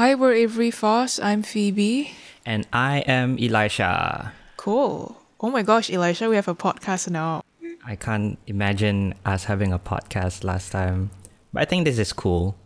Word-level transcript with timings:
Hi, 0.00 0.14
we're 0.14 0.32
Avery 0.32 0.70
Fos. 0.70 1.20
I'm 1.20 1.42
Phoebe. 1.42 2.12
And 2.46 2.66
I 2.72 3.00
am 3.00 3.36
Elisha. 3.36 4.32
Cool. 4.56 5.20
Oh 5.38 5.50
my 5.50 5.60
gosh, 5.60 5.92
Elisha, 5.92 6.30
we 6.30 6.36
have 6.36 6.48
a 6.48 6.54
podcast 6.54 7.10
now. 7.10 7.44
I 7.84 7.96
can't 7.96 8.38
imagine 8.46 9.12
us 9.26 9.44
having 9.44 9.74
a 9.74 9.78
podcast 9.78 10.42
last 10.42 10.72
time. 10.72 11.10
But 11.52 11.60
I 11.60 11.64
think 11.66 11.84
this 11.84 11.98
is 11.98 12.14
cool. 12.14 12.56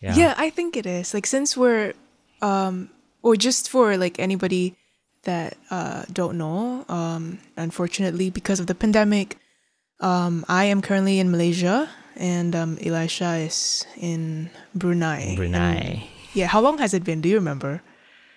Yeah. 0.00 0.14
Yeah, 0.16 0.34
I 0.38 0.48
think 0.48 0.78
it 0.78 0.86
is. 0.86 1.12
Like 1.12 1.26
since 1.26 1.58
we're 1.58 1.92
um 2.40 2.88
or 3.20 3.36
just 3.36 3.68
for 3.68 3.98
like 3.98 4.18
anybody 4.18 4.80
that 5.28 5.58
uh 5.68 6.08
don't 6.10 6.38
know, 6.38 6.86
um 6.88 7.38
unfortunately 7.58 8.30
because 8.30 8.60
of 8.60 8.66
the 8.66 8.74
pandemic, 8.74 9.36
um 10.00 10.42
I 10.48 10.72
am 10.72 10.80
currently 10.80 11.20
in 11.20 11.30
Malaysia 11.30 11.90
and 12.16 12.56
um 12.56 12.78
Elisha 12.80 13.44
is 13.44 13.84
in 14.00 14.48
Brunei. 14.74 15.36
Brunei. 15.36 16.15
Yeah, 16.36 16.48
how 16.48 16.60
long 16.60 16.76
has 16.84 16.92
it 16.92 17.02
been? 17.02 17.22
Do 17.22 17.30
you 17.30 17.36
remember? 17.36 17.80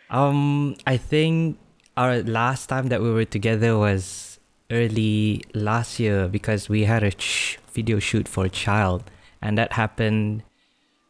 Um, 0.10 0.78
I 0.88 0.96
think 0.96 1.60
our 1.98 2.24
last 2.24 2.68
time 2.68 2.88
that 2.88 3.02
we 3.02 3.12
were 3.12 3.26
together 3.26 3.78
was 3.78 4.40
early 4.72 5.44
last 5.54 6.00
year 6.00 6.30
because 6.30 6.70
we 6.70 6.86
had 6.86 7.04
a 7.04 7.12
sh- 7.20 7.58
video 7.74 8.00
shoot 8.00 8.26
for 8.26 8.46
a 8.46 8.50
child, 8.50 9.04
and 9.42 9.58
that 9.58 9.74
happened. 9.74 10.44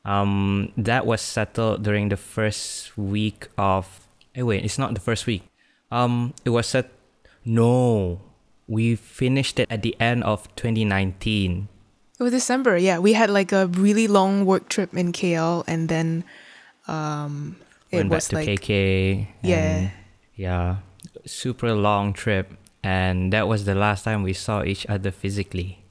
Um, 0.03 0.73
that 0.77 1.05
was 1.05 1.21
settled 1.21 1.83
during 1.83 2.09
the 2.09 2.17
first 2.17 2.97
week 2.97 3.49
of. 3.55 3.85
Hey, 4.33 4.41
wait, 4.41 4.65
it's 4.65 4.79
not 4.79 4.95
the 4.95 4.99
first 4.99 5.27
week. 5.27 5.43
Um, 5.91 6.33
it 6.43 6.49
was 6.49 6.65
set. 6.65 6.89
No, 7.45 8.19
we 8.67 8.95
finished 8.95 9.59
it 9.59 9.69
at 9.69 9.83
the 9.83 9.95
end 10.01 10.23
of 10.23 10.49
2019. 10.55 11.67
Oh, 12.19 12.29
December. 12.31 12.77
Yeah, 12.77 12.97
we 12.97 13.13
had 13.13 13.29
like 13.29 13.51
a 13.51 13.67
really 13.67 14.07
long 14.07 14.43
work 14.43 14.69
trip 14.69 14.91
in 14.97 15.13
KL, 15.13 15.63
and 15.67 15.87
then 15.87 16.25
um, 16.89 17.55
it 17.91 17.97
Went 17.97 18.09
was 18.09 18.27
back 18.27 18.43
to 18.43 18.51
like, 18.51 18.61
KK. 18.61 19.27
Yeah. 19.43 19.89
Yeah. 20.35 20.77
Super 21.25 21.73
long 21.73 22.13
trip. 22.13 22.51
And 22.83 23.33
that 23.33 23.47
was 23.47 23.65
the 23.65 23.75
last 23.75 24.03
time 24.03 24.23
we 24.23 24.33
saw 24.33 24.63
each 24.63 24.85
other 24.87 25.11
physically, 25.11 25.83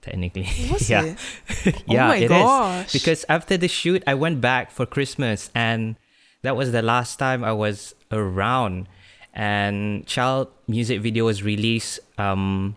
technically. 0.00 0.48
Was 0.70 0.88
yeah. 0.90 1.02
it? 1.02 1.82
yeah, 1.86 2.04
oh 2.04 2.08
my 2.08 2.16
it 2.16 2.28
gosh. 2.28 2.86
Is. 2.86 2.92
Because 2.92 3.24
after 3.28 3.56
the 3.56 3.68
shoot, 3.68 4.02
I 4.06 4.14
went 4.14 4.40
back 4.40 4.70
for 4.70 4.86
Christmas 4.86 5.50
and 5.54 5.96
that 6.42 6.56
was 6.56 6.72
the 6.72 6.82
last 6.82 7.18
time 7.18 7.42
I 7.42 7.52
was 7.52 7.94
around. 8.12 8.88
And 9.34 10.06
Child 10.06 10.48
music 10.68 11.02
video 11.02 11.26
was 11.26 11.42
released 11.42 12.00
um, 12.16 12.76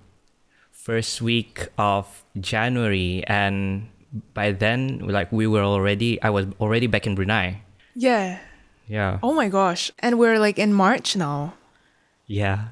first 0.72 1.22
week 1.22 1.68
of 1.78 2.24
January. 2.40 3.24
And 3.28 3.88
by 4.34 4.52
then, 4.52 5.00
like 5.00 5.32
we 5.32 5.48
were 5.48 5.64
already, 5.64 6.22
I 6.22 6.32
was 6.32 6.48
already 6.60 6.88
back 6.88 7.06
in 7.06 7.16
Brunei. 7.16 7.62
Yeah. 7.96 8.40
Yeah. 8.88 9.20
Oh 9.22 9.34
my 9.34 9.50
gosh. 9.50 9.92
And 10.00 10.18
we're 10.18 10.40
like 10.40 10.58
in 10.58 10.74
March 10.74 11.16
now. 11.16 11.54
Yeah. 12.26 12.70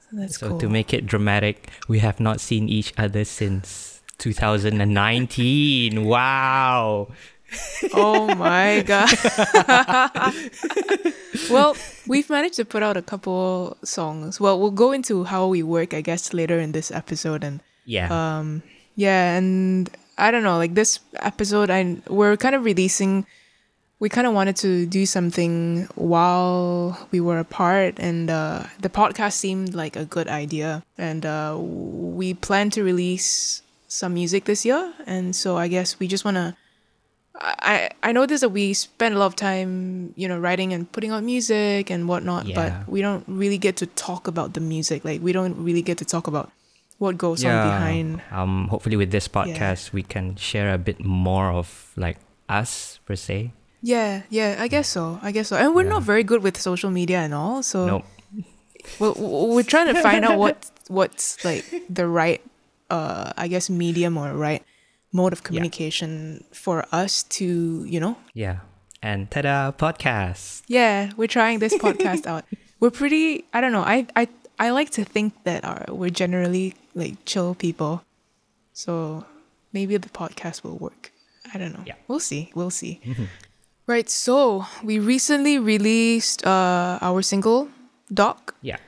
So 0.00 0.16
that's 0.16 0.38
so 0.38 0.48
cool. 0.50 0.58
to 0.58 0.68
make 0.68 0.92
it 0.92 1.06
dramatic, 1.06 1.70
we 1.88 2.00
have 2.00 2.20
not 2.20 2.40
seen 2.40 2.68
each 2.68 2.92
other 2.98 3.24
since 3.24 4.02
2019. 4.18 6.04
wow. 6.04 7.08
oh 7.92 8.34
my 8.34 8.82
god. 8.86 9.10
well, 11.50 11.76
we've 12.06 12.30
managed 12.30 12.56
to 12.56 12.64
put 12.64 12.82
out 12.82 12.96
a 12.96 13.02
couple 13.02 13.76
songs. 13.84 14.40
Well, 14.40 14.60
we'll 14.60 14.70
go 14.70 14.92
into 14.92 15.24
how 15.24 15.48
we 15.48 15.62
work, 15.62 15.94
I 15.94 16.00
guess, 16.00 16.32
later 16.32 16.58
in 16.58 16.72
this 16.72 16.90
episode 16.90 17.44
and 17.44 17.60
yeah. 17.84 18.08
Um 18.12 18.62
yeah, 18.96 19.36
and 19.36 19.90
I 20.18 20.30
don't 20.30 20.42
know, 20.42 20.56
like 20.56 20.74
this 20.74 21.00
episode 21.16 21.70
I 21.70 21.98
we're 22.08 22.36
kind 22.36 22.54
of 22.54 22.64
releasing 22.64 23.26
we 24.02 24.08
kind 24.08 24.26
of 24.26 24.34
wanted 24.34 24.56
to 24.56 24.84
do 24.84 25.06
something 25.06 25.86
while 25.94 26.98
we 27.12 27.20
were 27.20 27.38
apart, 27.38 27.94
and 28.00 28.28
uh, 28.28 28.64
the 28.80 28.88
podcast 28.88 29.34
seemed 29.34 29.74
like 29.74 29.94
a 29.94 30.04
good 30.04 30.26
idea. 30.26 30.82
And 30.98 31.24
uh, 31.24 31.56
we 31.56 32.34
plan 32.34 32.70
to 32.70 32.82
release 32.82 33.62
some 33.86 34.14
music 34.14 34.44
this 34.44 34.66
year, 34.66 34.92
and 35.06 35.36
so 35.36 35.56
I 35.56 35.68
guess 35.68 36.00
we 36.00 36.08
just 36.08 36.24
want 36.24 36.34
to. 36.34 36.56
I 37.38 37.90
I 38.02 38.10
noticed 38.10 38.40
that 38.40 38.48
we 38.48 38.74
spend 38.74 39.14
a 39.14 39.20
lot 39.22 39.26
of 39.26 39.36
time, 39.36 40.12
you 40.16 40.26
know, 40.26 40.36
writing 40.36 40.72
and 40.72 40.90
putting 40.90 41.12
out 41.12 41.22
music 41.22 41.88
and 41.88 42.08
whatnot, 42.08 42.46
yeah. 42.46 42.58
but 42.58 42.90
we 42.90 43.02
don't 43.02 43.22
really 43.28 43.56
get 43.56 43.76
to 43.76 43.86
talk 43.86 44.26
about 44.26 44.54
the 44.54 44.60
music. 44.60 45.04
Like 45.04 45.22
we 45.22 45.30
don't 45.30 45.54
really 45.62 45.82
get 45.82 45.98
to 45.98 46.04
talk 46.04 46.26
about 46.26 46.50
what 46.98 47.16
goes 47.16 47.44
yeah. 47.44 47.54
on 47.54 47.70
behind. 47.70 48.22
Um, 48.34 48.66
hopefully, 48.66 48.96
with 48.96 49.12
this 49.12 49.28
podcast, 49.28 49.94
yeah. 49.94 49.94
we 49.94 50.02
can 50.02 50.34
share 50.34 50.74
a 50.74 50.78
bit 50.78 50.98
more 51.04 51.54
of 51.54 51.94
like 51.94 52.18
us 52.48 52.98
per 53.06 53.14
se. 53.14 53.52
Yeah, 53.82 54.22
yeah, 54.30 54.56
I 54.58 54.68
guess 54.68 54.88
so. 54.88 55.18
I 55.22 55.32
guess 55.32 55.48
so. 55.48 55.56
And 55.56 55.74
we're 55.74 55.82
yeah. 55.82 55.90
not 55.90 56.02
very 56.02 56.22
good 56.22 56.42
with 56.42 56.56
social 56.56 56.90
media 56.90 57.18
and 57.18 57.34
all, 57.34 57.62
so 57.62 57.86
nope. 57.86 58.04
we're, 58.98 59.12
we're 59.12 59.62
trying 59.64 59.92
to 59.92 60.00
find 60.00 60.24
out 60.24 60.38
what 60.38 60.70
what's 60.88 61.44
like 61.44 61.64
the 61.90 62.06
right, 62.06 62.40
uh, 62.90 63.32
I 63.36 63.48
guess, 63.48 63.68
medium 63.68 64.16
or 64.16 64.32
right 64.34 64.62
mode 65.12 65.32
of 65.32 65.42
communication 65.42 66.38
yeah. 66.40 66.46
for 66.52 66.86
us 66.92 67.24
to, 67.24 67.84
you 67.84 67.98
know. 67.98 68.16
Yeah, 68.34 68.60
and 69.02 69.28
ta-da, 69.30 69.72
podcast. 69.72 70.62
Yeah, 70.68 71.10
we're 71.16 71.28
trying 71.28 71.58
this 71.58 71.74
podcast 71.74 72.26
out. 72.30 72.44
We're 72.78 72.90
pretty. 72.90 73.44
I 73.52 73.60
don't 73.60 73.72
know. 73.72 73.82
I 73.82 74.06
I 74.14 74.28
I 74.60 74.70
like 74.70 74.90
to 74.90 75.04
think 75.04 75.34
that 75.42 75.64
our 75.64 75.86
we're 75.88 76.10
generally 76.10 76.74
like 76.94 77.24
chill 77.24 77.56
people, 77.56 78.04
so 78.72 79.26
maybe 79.72 79.96
the 79.96 80.08
podcast 80.08 80.62
will 80.62 80.78
work. 80.78 81.10
I 81.52 81.58
don't 81.58 81.72
know. 81.72 81.82
Yeah. 81.84 81.94
We'll 82.06 82.20
see. 82.20 82.52
We'll 82.54 82.70
see. 82.70 83.00
Right, 83.86 84.08
so 84.08 84.64
we 84.84 85.00
recently 85.00 85.58
released 85.58 86.46
uh, 86.46 86.98
our 87.02 87.20
single, 87.20 87.68
Dock. 88.14 88.54
Yeah. 88.62 88.78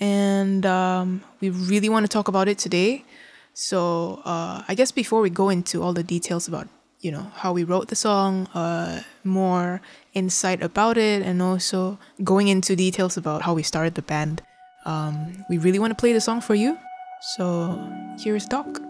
And 0.00 0.64
um, 0.64 1.22
we 1.40 1.50
really 1.50 1.90
want 1.90 2.04
to 2.04 2.08
talk 2.08 2.28
about 2.28 2.48
it 2.48 2.56
today. 2.56 3.04
So 3.52 4.22
uh, 4.24 4.62
I 4.66 4.74
guess 4.74 4.92
before 4.92 5.20
we 5.20 5.28
go 5.28 5.50
into 5.50 5.82
all 5.82 5.92
the 5.92 6.02
details 6.02 6.48
about, 6.48 6.68
you 7.00 7.12
know, 7.12 7.30
how 7.34 7.52
we 7.52 7.64
wrote 7.64 7.88
the 7.88 7.96
song, 7.96 8.46
uh, 8.54 9.02
more 9.24 9.82
insight 10.14 10.62
about 10.62 10.96
it, 10.96 11.22
and 11.22 11.42
also 11.42 11.98
going 12.24 12.48
into 12.48 12.74
details 12.74 13.18
about 13.18 13.42
how 13.42 13.52
we 13.52 13.62
started 13.62 13.94
the 13.94 14.02
band, 14.02 14.40
um, 14.86 15.44
we 15.50 15.58
really 15.58 15.78
want 15.78 15.90
to 15.90 16.00
play 16.00 16.14
the 16.14 16.20
song 16.20 16.40
for 16.40 16.54
you. 16.54 16.78
So 17.36 17.78
here's 18.18 18.46
Dock. 18.46 18.89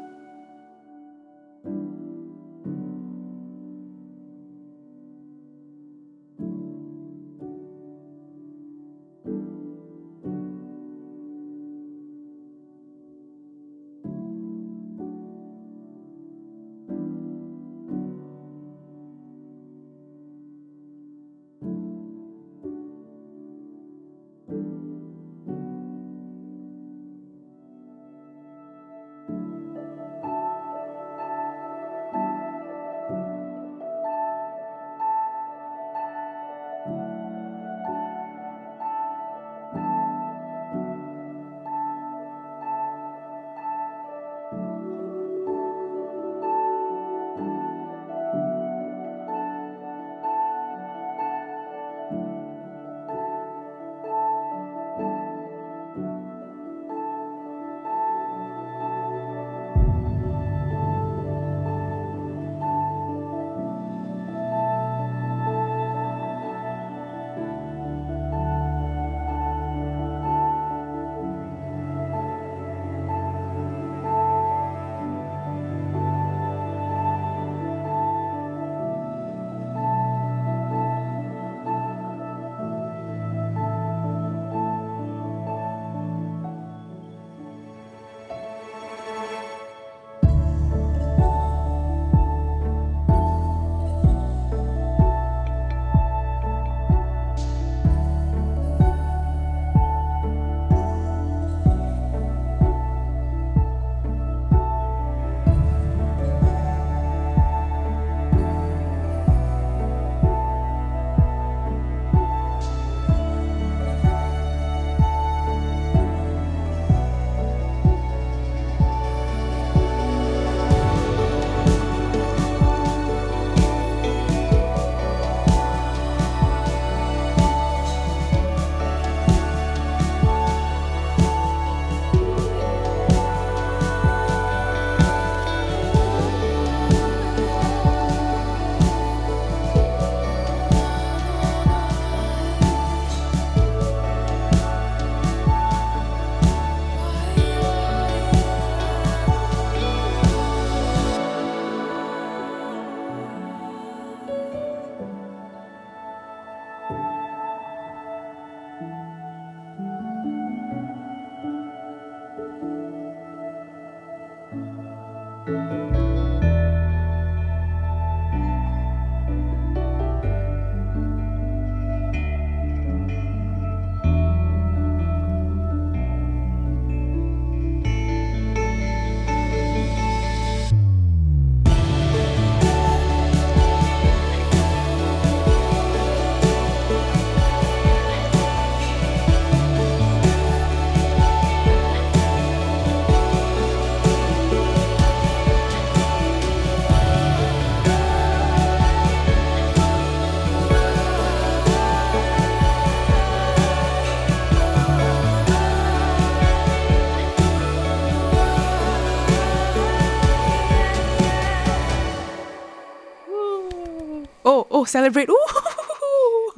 Celebrate. 214.90 215.28
Ooh, 215.31 215.37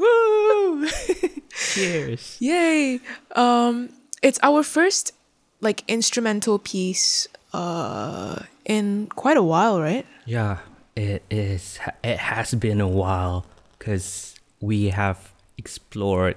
Cheers. 1.75 2.37
yay! 2.41 3.01
Um, 3.37 3.91
it's 4.23 4.39
our 4.43 4.63
first 4.63 5.13
like 5.61 5.85
instrumental 5.87 6.59
piece 6.59 7.29
uh 7.53 8.43
in 8.65 9.07
quite 9.15 9.37
a 9.37 9.43
while, 9.43 9.81
right? 9.81 10.07
Yeah, 10.25 10.59
it 10.97 11.23
is. 11.31 11.79
It 12.03 12.19
has 12.19 12.55
been 12.55 12.81
a 12.81 12.89
while 12.89 13.45
because 13.79 14.35
we 14.61 14.89
have 14.91 15.33
explored 15.59 16.37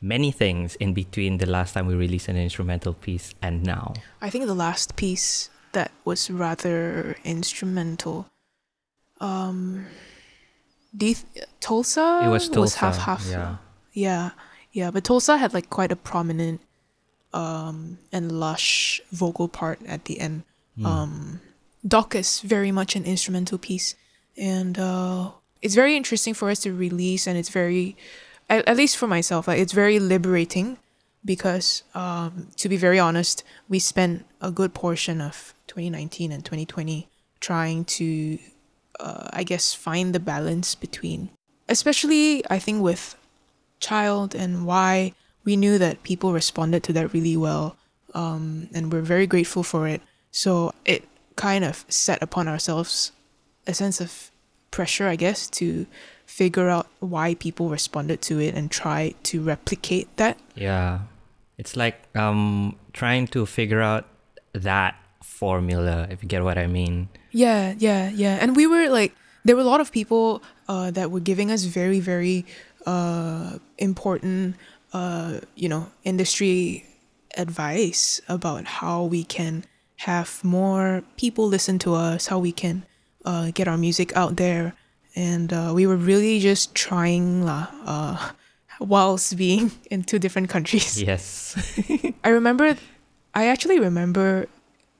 many 0.00 0.30
things 0.32 0.76
in 0.76 0.94
between 0.94 1.38
the 1.38 1.46
last 1.46 1.74
time 1.74 1.86
we 1.86 1.94
released 1.94 2.28
an 2.28 2.36
instrumental 2.36 2.94
piece 2.94 3.34
and 3.42 3.62
now. 3.62 3.92
I 4.22 4.30
think 4.30 4.46
the 4.46 4.54
last 4.54 4.96
piece 4.96 5.50
that 5.72 5.90
was 6.04 6.30
rather 6.30 7.16
instrumental. 7.24 8.26
Um, 9.20 9.86
th- 10.96 11.24
Tulsa 11.60 12.22
it 12.24 12.28
was 12.28 12.48
Tulsa. 12.48 12.78
half 12.78 12.98
half. 12.98 13.26
Yeah. 13.26 13.56
yeah, 13.92 14.30
yeah. 14.72 14.90
But 14.90 15.04
Tulsa 15.04 15.36
had 15.36 15.54
like 15.54 15.70
quite 15.70 15.92
a 15.92 15.96
prominent 15.96 16.60
um 17.32 17.98
and 18.12 18.32
lush 18.40 19.00
vocal 19.12 19.48
part 19.48 19.78
at 19.86 20.06
the 20.06 20.20
end. 20.20 20.42
Hmm. 20.76 20.86
Um, 20.86 21.40
Dock 21.86 22.14
is 22.14 22.40
very 22.40 22.72
much 22.72 22.94
an 22.96 23.04
instrumental 23.04 23.56
piece, 23.56 23.94
and 24.36 24.78
uh, 24.78 25.30
it's 25.62 25.74
very 25.74 25.96
interesting 25.96 26.34
for 26.34 26.50
us 26.50 26.60
to 26.60 26.72
release, 26.72 27.26
and 27.26 27.38
it's 27.38 27.48
very, 27.48 27.96
at, 28.48 28.66
at 28.68 28.76
least 28.76 28.96
for 28.96 29.06
myself, 29.06 29.48
like, 29.48 29.58
it's 29.58 29.72
very 29.72 29.98
liberating 29.98 30.76
because, 31.24 31.82
um, 31.94 32.48
to 32.56 32.68
be 32.68 32.76
very 32.76 32.98
honest, 32.98 33.44
we 33.68 33.78
spent 33.78 34.26
a 34.40 34.50
good 34.50 34.74
portion 34.74 35.20
of 35.20 35.54
2019 35.68 36.32
and 36.32 36.44
2020 36.44 37.08
trying 37.40 37.84
to, 37.86 38.38
uh, 39.00 39.28
I 39.32 39.42
guess, 39.42 39.72
find 39.74 40.14
the 40.14 40.20
balance 40.20 40.74
between, 40.74 41.30
especially 41.68 42.44
I 42.50 42.58
think 42.58 42.82
with 42.82 43.16
child 43.80 44.34
and 44.34 44.66
why 44.66 45.14
we 45.44 45.56
knew 45.56 45.78
that 45.78 46.02
people 46.02 46.32
responded 46.32 46.82
to 46.84 46.92
that 46.92 47.12
really 47.12 47.36
well 47.36 47.76
um, 48.14 48.68
and 48.74 48.92
we're 48.92 49.00
very 49.00 49.26
grateful 49.26 49.62
for 49.62 49.88
it 49.88 50.02
so 50.30 50.72
it 50.84 51.08
kind 51.36 51.64
of 51.64 51.84
set 51.88 52.22
upon 52.22 52.46
ourselves 52.46 53.12
a 53.66 53.72
sense 53.72 54.00
of 54.00 54.30
pressure 54.70 55.08
i 55.08 55.16
guess 55.16 55.48
to 55.48 55.86
figure 56.26 56.68
out 56.68 56.86
why 57.00 57.34
people 57.34 57.68
responded 57.70 58.20
to 58.20 58.38
it 58.38 58.54
and 58.54 58.70
try 58.70 59.14
to 59.22 59.42
replicate 59.42 60.14
that 60.16 60.38
Yeah. 60.54 61.00
It's 61.58 61.76
like 61.76 61.96
um 62.16 62.76
trying 62.92 63.26
to 63.28 63.44
figure 63.44 63.82
out 63.82 64.06
that 64.52 64.94
formula, 65.40 66.06
if 66.12 66.22
you 66.22 66.28
get 66.28 66.44
what 66.44 66.58
I 66.58 66.68
mean. 66.68 67.08
Yeah, 67.32 67.72
yeah, 67.78 68.12
yeah. 68.12 68.36
And 68.40 68.54
we 68.54 68.68
were 68.68 68.92
like, 68.92 69.16
there 69.44 69.56
were 69.56 69.64
a 69.64 69.70
lot 69.72 69.80
of 69.80 69.88
people 69.90 70.44
uh, 70.68 70.92
that 70.92 71.10
were 71.10 71.24
giving 71.24 71.50
us 71.50 71.64
very, 71.64 71.98
very 71.98 72.44
uh, 72.84 73.56
important, 73.78 74.56
uh, 74.92 75.40
you 75.56 75.68
know, 75.72 75.88
industry 76.04 76.84
advice 77.40 78.20
about 78.28 78.84
how 78.84 79.08
we 79.08 79.24
can 79.24 79.64
have 80.04 80.44
more 80.44 81.02
people 81.16 81.48
listen 81.48 81.78
to 81.78 81.94
us, 81.94 82.28
how 82.28 82.38
we 82.38 82.52
can 82.52 82.84
uh, 83.24 83.50
get 83.56 83.64
our 83.64 83.80
music 83.80 84.14
out 84.16 84.36
there. 84.36 84.76
And 85.16 85.52
uh, 85.52 85.72
we 85.74 85.86
were 85.88 85.96
really 85.96 86.38
just 86.38 86.74
trying 86.74 87.48
uh, 87.48 88.16
whilst 88.80 89.36
being 89.40 89.72
in 89.90 90.04
two 90.04 90.18
different 90.18 90.52
countries. 90.52 91.00
Yes. 91.00 91.56
I 92.24 92.28
remember, 92.28 92.76
I 93.32 93.48
actually 93.48 93.80
remember 93.80 94.48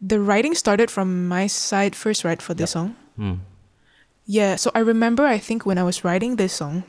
the 0.00 0.20
writing 0.20 0.54
started 0.54 0.90
from 0.90 1.28
my 1.28 1.46
side 1.46 1.94
first, 1.94 2.24
right, 2.24 2.40
for 2.40 2.54
this 2.54 2.72
song. 2.72 2.96
Hmm. 3.16 3.34
Yeah, 4.26 4.56
so 4.56 4.70
I 4.74 4.80
remember, 4.80 5.26
I 5.26 5.38
think 5.38 5.66
when 5.66 5.78
I 5.78 5.82
was 5.82 6.04
writing 6.04 6.36
this 6.36 6.52
song, 6.52 6.84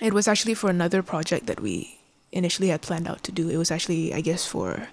it 0.00 0.12
was 0.12 0.26
actually 0.26 0.54
for 0.54 0.70
another 0.70 1.02
project 1.02 1.46
that 1.46 1.60
we 1.60 1.98
initially 2.32 2.68
had 2.68 2.82
planned 2.82 3.08
out 3.08 3.22
to 3.24 3.32
do. 3.32 3.48
It 3.48 3.56
was 3.56 3.70
actually, 3.70 4.14
I 4.14 4.20
guess, 4.20 4.46
for 4.46 4.88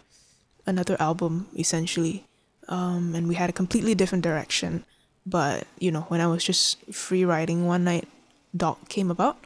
another 0.65 0.97
album, 0.99 1.47
essentially. 1.57 2.25
Um, 2.67 3.15
and 3.15 3.27
we 3.27 3.35
had 3.35 3.49
a 3.49 3.53
completely 3.53 3.95
different 3.95 4.23
direction. 4.23 4.83
But, 5.25 5.65
you 5.79 5.91
know, 5.91 6.01
when 6.09 6.21
I 6.21 6.27
was 6.27 6.43
just 6.43 6.81
free 6.93 7.25
writing 7.25 7.65
one 7.65 7.83
night, 7.83 8.07
Dock 8.55 8.89
came 8.89 9.09
about. 9.09 9.37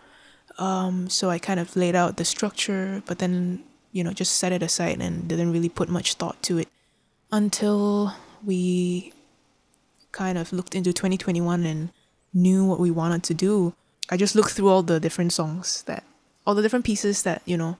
Um, 0.58 1.10
so 1.10 1.30
I 1.30 1.40
kind 1.40 1.60
of 1.60 1.76
laid 1.76 1.96
out 1.96 2.18
the 2.18 2.26
structure, 2.26 3.02
but 3.06 3.20
then, 3.20 3.64
you 3.94 4.04
know, 4.04 4.12
just 4.12 4.38
set 4.38 4.52
it 4.52 4.64
aside 4.64 5.00
and 5.00 5.28
didn't 5.28 5.54
really 5.54 5.70
put 5.70 5.88
much 5.88 6.16
thought 6.16 6.42
to 6.44 6.58
it 6.58 6.68
until 7.31 8.13
we 8.43 9.13
kind 10.12 10.38
of 10.38 10.51
looked 10.51 10.75
into 10.75 10.91
2021 10.93 11.65
and 11.65 11.89
knew 12.33 12.65
what 12.65 12.79
we 12.79 12.91
wanted 12.91 13.24
to 13.24 13.33
do. 13.33 13.74
I 14.09 14.17
just 14.17 14.36
looked 14.36 14.51
through 14.51 14.69
all 14.69 14.81
the 14.83 15.00
different 15.00 15.33
songs 15.33 15.83
that, 15.83 16.03
all 16.45 16.55
the 16.55 16.62
different 16.62 16.86
pieces 16.86 17.24
that, 17.24 17.41
you 17.45 17.57
know, 17.57 17.77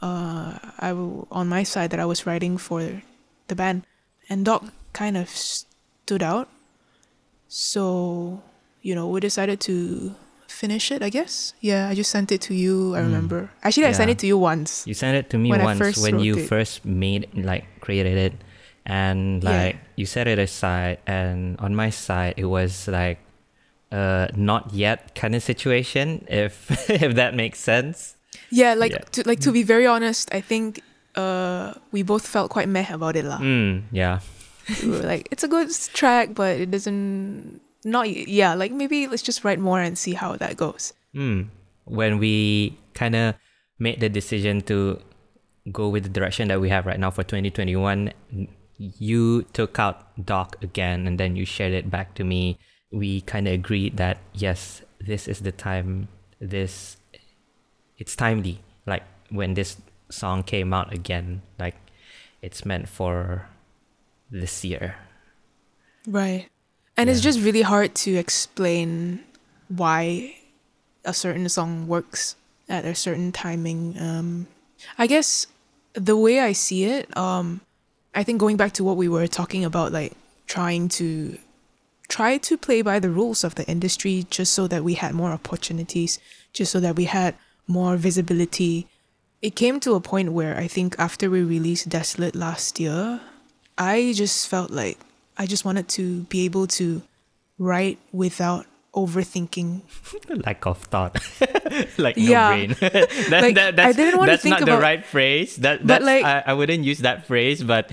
uh, 0.00 0.58
I 0.78 0.88
w- 0.90 1.26
on 1.30 1.48
my 1.48 1.62
side 1.62 1.90
that 1.90 2.00
I 2.00 2.04
was 2.04 2.26
writing 2.26 2.56
for 2.58 3.02
the 3.48 3.54
band. 3.54 3.84
And 4.28 4.44
Dock 4.44 4.64
kind 4.92 5.16
of 5.16 5.28
stood 5.28 6.22
out. 6.22 6.48
So, 7.48 8.42
you 8.80 8.94
know, 8.94 9.08
we 9.08 9.20
decided 9.20 9.60
to 9.62 10.14
finish 10.46 10.90
it, 10.90 11.02
I 11.02 11.08
guess. 11.08 11.54
Yeah, 11.60 11.88
I 11.88 11.94
just 11.94 12.10
sent 12.10 12.30
it 12.30 12.40
to 12.42 12.54
you, 12.54 12.94
I 12.94 13.00
remember. 13.00 13.50
Actually, 13.62 13.86
I 13.86 13.92
sent 13.92 14.10
it 14.10 14.18
to 14.20 14.26
you 14.26 14.38
once. 14.38 14.86
You 14.86 14.94
sent 14.94 15.16
it 15.16 15.30
to 15.30 15.38
me 15.38 15.50
When 15.50 15.62
once 15.62 15.98
when 15.98 16.20
you 16.20 16.36
it. 16.36 16.48
first 16.48 16.84
made 16.84 17.28
like 17.34 17.64
created 17.80 18.16
it 18.16 18.32
and 18.86 19.42
Yeah. 19.42 19.50
like 19.50 19.76
you 19.96 20.06
set 20.06 20.26
it 20.26 20.38
aside 20.38 20.98
and 21.06 21.58
on 21.60 21.74
my 21.74 21.90
side 21.90 22.34
it 22.36 22.46
was 22.46 22.88
like 22.88 23.18
uh 23.92 24.26
not 24.34 24.72
yet 24.74 25.14
kind 25.14 25.34
of 25.34 25.42
situation 25.42 26.24
if 26.28 26.66
if 26.90 27.14
that 27.14 27.34
makes 27.34 27.58
sense. 27.60 28.16
Yeah, 28.50 28.74
like 28.74 28.92
Yeah. 28.92 29.04
to 29.12 29.28
like 29.28 29.40
to 29.40 29.52
be 29.52 29.62
very 29.62 29.86
honest, 29.86 30.28
I 30.34 30.40
think 30.40 30.80
uh 31.14 31.74
we 31.92 32.02
both 32.02 32.26
felt 32.26 32.50
quite 32.50 32.68
meh 32.68 32.88
about 32.90 33.16
it 33.16 33.24
lah. 33.24 33.38
Mm, 33.38 33.82
yeah. 33.92 34.20
we 34.82 34.90
were 34.90 35.02
like, 35.04 35.28
it's 35.30 35.44
a 35.44 35.48
good 35.48 35.68
track, 35.92 36.34
but 36.34 36.56
it 36.60 36.70
doesn't 36.70 37.60
not 37.84 38.08
yeah, 38.08 38.54
like 38.54 38.72
maybe 38.72 39.06
let's 39.06 39.22
just 39.22 39.44
write 39.44 39.58
more 39.58 39.80
and 39.80 39.98
see 39.98 40.14
how 40.14 40.36
that 40.36 40.56
goes. 40.56 40.94
Mm. 41.14 41.48
When 41.84 42.18
we 42.18 42.78
kind 42.94 43.14
of 43.16 43.34
made 43.78 44.00
the 44.00 44.08
decision 44.08 44.62
to 44.70 45.02
go 45.70 45.88
with 45.90 46.04
the 46.04 46.08
direction 46.14 46.48
that 46.48 46.60
we 46.62 46.70
have 46.70 46.86
right 46.86 46.98
now 46.98 47.10
for 47.10 47.22
2021, 47.26 48.12
n- 48.32 48.48
you 48.82 49.42
took 49.52 49.78
out 49.78 50.02
Dock 50.26 50.56
again 50.62 51.06
and 51.06 51.18
then 51.18 51.36
you 51.36 51.46
shared 51.46 51.72
it 51.72 51.90
back 51.90 52.14
to 52.14 52.24
me. 52.24 52.58
We 52.90 53.20
kind 53.22 53.46
of 53.46 53.54
agreed 53.54 53.96
that 53.96 54.18
yes, 54.34 54.82
this 54.98 55.28
is 55.28 55.40
the 55.40 55.52
time, 55.52 56.08
this, 56.40 56.96
it's 57.96 58.16
timely. 58.16 58.58
Like 58.86 59.04
when 59.30 59.54
this 59.54 59.76
song 60.10 60.42
came 60.42 60.74
out 60.74 60.92
again, 60.92 61.42
like 61.58 61.76
it's 62.42 62.64
meant 62.66 62.88
for 62.88 63.48
this 64.30 64.64
year. 64.64 64.96
Right. 66.06 66.48
And 66.96 67.08
it's 67.08 67.20
just 67.20 67.40
really 67.40 67.62
hard 67.62 67.94
to 68.06 68.16
explain 68.16 69.24
why 69.68 70.36
a 71.04 71.14
certain 71.14 71.48
song 71.48 71.86
works 71.86 72.36
at 72.68 72.84
a 72.84 72.94
certain 72.94 73.30
timing. 73.32 73.96
Um 73.98 74.48
I 74.98 75.06
guess 75.06 75.46
the 75.94 76.16
way 76.16 76.40
I 76.40 76.52
see 76.52 76.84
it, 76.84 77.16
um 77.16 77.60
I 78.14 78.22
think 78.24 78.38
going 78.38 78.56
back 78.56 78.72
to 78.72 78.84
what 78.84 78.96
we 78.96 79.08
were 79.08 79.26
talking 79.26 79.64
about 79.64 79.92
like 79.92 80.12
trying 80.46 80.88
to 80.88 81.38
try 82.08 82.36
to 82.36 82.58
play 82.58 82.82
by 82.82 82.98
the 82.98 83.08
rules 83.08 83.42
of 83.42 83.54
the 83.54 83.66
industry 83.66 84.26
just 84.28 84.52
so 84.52 84.66
that 84.68 84.84
we 84.84 84.94
had 84.94 85.14
more 85.14 85.30
opportunities, 85.30 86.18
just 86.52 86.72
so 86.72 86.80
that 86.80 86.96
we 86.96 87.04
had 87.04 87.34
more 87.66 87.96
visibility. 87.96 88.86
It 89.40 89.56
came 89.56 89.80
to 89.80 89.94
a 89.94 90.00
point 90.00 90.32
where 90.32 90.56
I 90.56 90.68
think 90.68 90.94
after 90.98 91.30
we 91.30 91.42
released 91.42 91.88
Desolate 91.88 92.36
last 92.36 92.78
year, 92.78 93.20
I 93.78 94.12
just 94.14 94.48
felt 94.48 94.70
like 94.70 94.98
I 95.38 95.46
just 95.46 95.64
wanted 95.64 95.88
to 95.96 96.22
be 96.24 96.44
able 96.44 96.66
to 96.78 97.02
write 97.58 97.98
without 98.12 98.66
overthinking. 98.94 99.80
Lack 100.44 100.66
of 100.66 100.78
thought, 100.78 101.16
like 101.98 102.16
no 102.16 102.22
Yeah. 102.22 102.48
brain. 102.48 102.70
that, 102.80 103.28
Like, 103.30 103.54
that, 103.56 103.68
I 103.68 103.70
that's, 103.72 103.96
didn't 103.96 104.18
wanna 104.18 104.32
that's 104.32 104.42
think 104.42 104.60
not 104.60 104.66
the 104.66 104.78
right 104.78 105.04
phrase. 105.04 105.56
That 105.56 105.86
that's 105.86 106.04
like- 106.04 106.24
I, 106.24 106.42
I 106.46 106.52
wouldn't 106.54 106.84
use 106.84 106.98
that 107.00 107.26
phrase, 107.26 107.62
but 107.62 107.90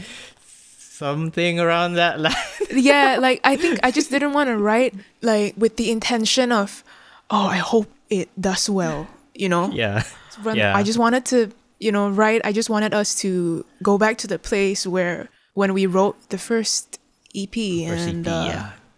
something 0.69 1.59
around 1.59 1.93
that 1.93 2.19
line. 2.25 2.33
yeah, 2.71 3.17
like 3.19 3.39
I 3.43 3.55
think 3.55 3.79
I 3.83 3.91
just 3.91 4.09
didn't 4.11 4.33
want 4.33 4.49
to 4.49 4.57
write 4.57 4.93
like 5.21 5.55
with 5.57 5.77
the 5.77 5.91
intention 5.91 6.51
of, 6.51 6.83
oh, 7.29 7.47
I 7.47 7.57
hope 7.57 7.87
it 8.09 8.29
does 8.39 8.69
well, 8.69 9.07
you 9.33 9.49
know? 9.49 9.69
yeah, 9.71 10.03
Yeah. 10.53 10.75
I 10.75 10.83
just 10.83 10.97
wanted 10.99 11.25
to, 11.25 11.51
you 11.79 11.91
know, 11.91 12.09
write. 12.09 12.41
I 12.43 12.51
just 12.51 12.69
wanted 12.69 12.93
us 12.93 13.15
to 13.21 13.65
go 13.83 13.97
back 13.97 14.17
to 14.19 14.27
the 14.27 14.39
place 14.39 14.85
where 14.87 15.29
when 15.53 15.73
we 15.73 15.85
wrote 15.85 16.17
the 16.29 16.37
first 16.37 16.99
EP 17.35 17.53
First 17.87 18.07
and 18.09 18.27
EP, 18.27 18.33
uh, 18.33 18.45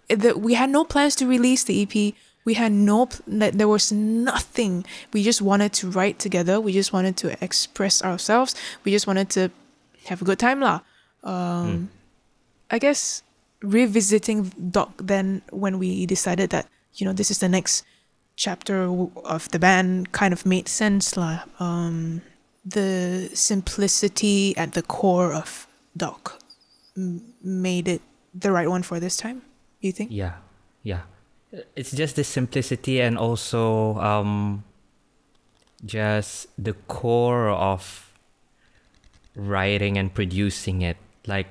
yeah. 0.09 0.15
the, 0.15 0.37
we 0.37 0.53
had 0.55 0.69
no 0.69 0.83
plans 0.83 1.15
to 1.17 1.27
release 1.27 1.63
the 1.65 1.81
EP. 1.83 2.13
We 2.43 2.55
had 2.55 2.71
no, 2.71 3.07
that 3.27 3.57
there 3.57 3.67
was 3.67 3.91
nothing. 3.91 4.85
We 5.13 5.23
just 5.23 5.41
wanted 5.41 5.73
to 5.73 5.89
write 5.89 6.17
together. 6.19 6.59
We 6.59 6.73
just 6.73 6.91
wanted 6.91 7.17
to 7.17 7.43
express 7.43 8.01
ourselves. 8.03 8.55
We 8.83 8.91
just 8.91 9.05
wanted 9.05 9.29
to 9.31 9.51
have 10.05 10.21
a 10.21 10.25
good 10.25 10.39
time 10.39 10.59
lah. 10.59 10.81
Um, 11.23 11.89
I 12.71 12.79
guess 12.79 13.21
revisiting 13.61 14.51
Dock 14.71 14.93
then 14.97 15.43
when 15.51 15.77
we 15.77 16.07
decided 16.07 16.49
that 16.49 16.65
you 16.95 17.05
know 17.05 17.13
this 17.13 17.29
is 17.29 17.37
the 17.37 17.49
next 17.49 17.85
chapter 18.35 18.89
of 19.23 19.49
the 19.51 19.59
band 19.59 20.11
kind 20.11 20.33
of 20.33 20.45
made 20.45 20.67
sense 20.67 21.15
lah. 21.15 21.43
Um, 21.59 22.21
the 22.65 23.29
simplicity 23.33 24.57
at 24.57 24.73
the 24.73 24.81
core 24.81 25.33
of 25.33 25.67
Dock 25.95 26.41
m- 26.97 27.21
made 27.43 27.87
it 27.87 28.01
the 28.33 28.51
right 28.51 28.69
one 28.69 28.81
for 28.81 28.99
this 28.99 29.17
time. 29.17 29.41
You 29.81 29.91
think? 29.91 30.09
Yeah, 30.11 30.41
yeah. 30.83 31.01
It's 31.75 31.91
just 31.91 32.15
the 32.15 32.23
simplicity 32.23 33.01
and 33.01 33.17
also 33.17 33.95
um, 33.99 34.63
just 35.83 36.47
the 36.57 36.73
core 36.87 37.49
of 37.49 38.13
writing 39.35 39.97
and 39.97 40.13
producing 40.13 40.81
it. 40.81 40.97
Like, 41.27 41.47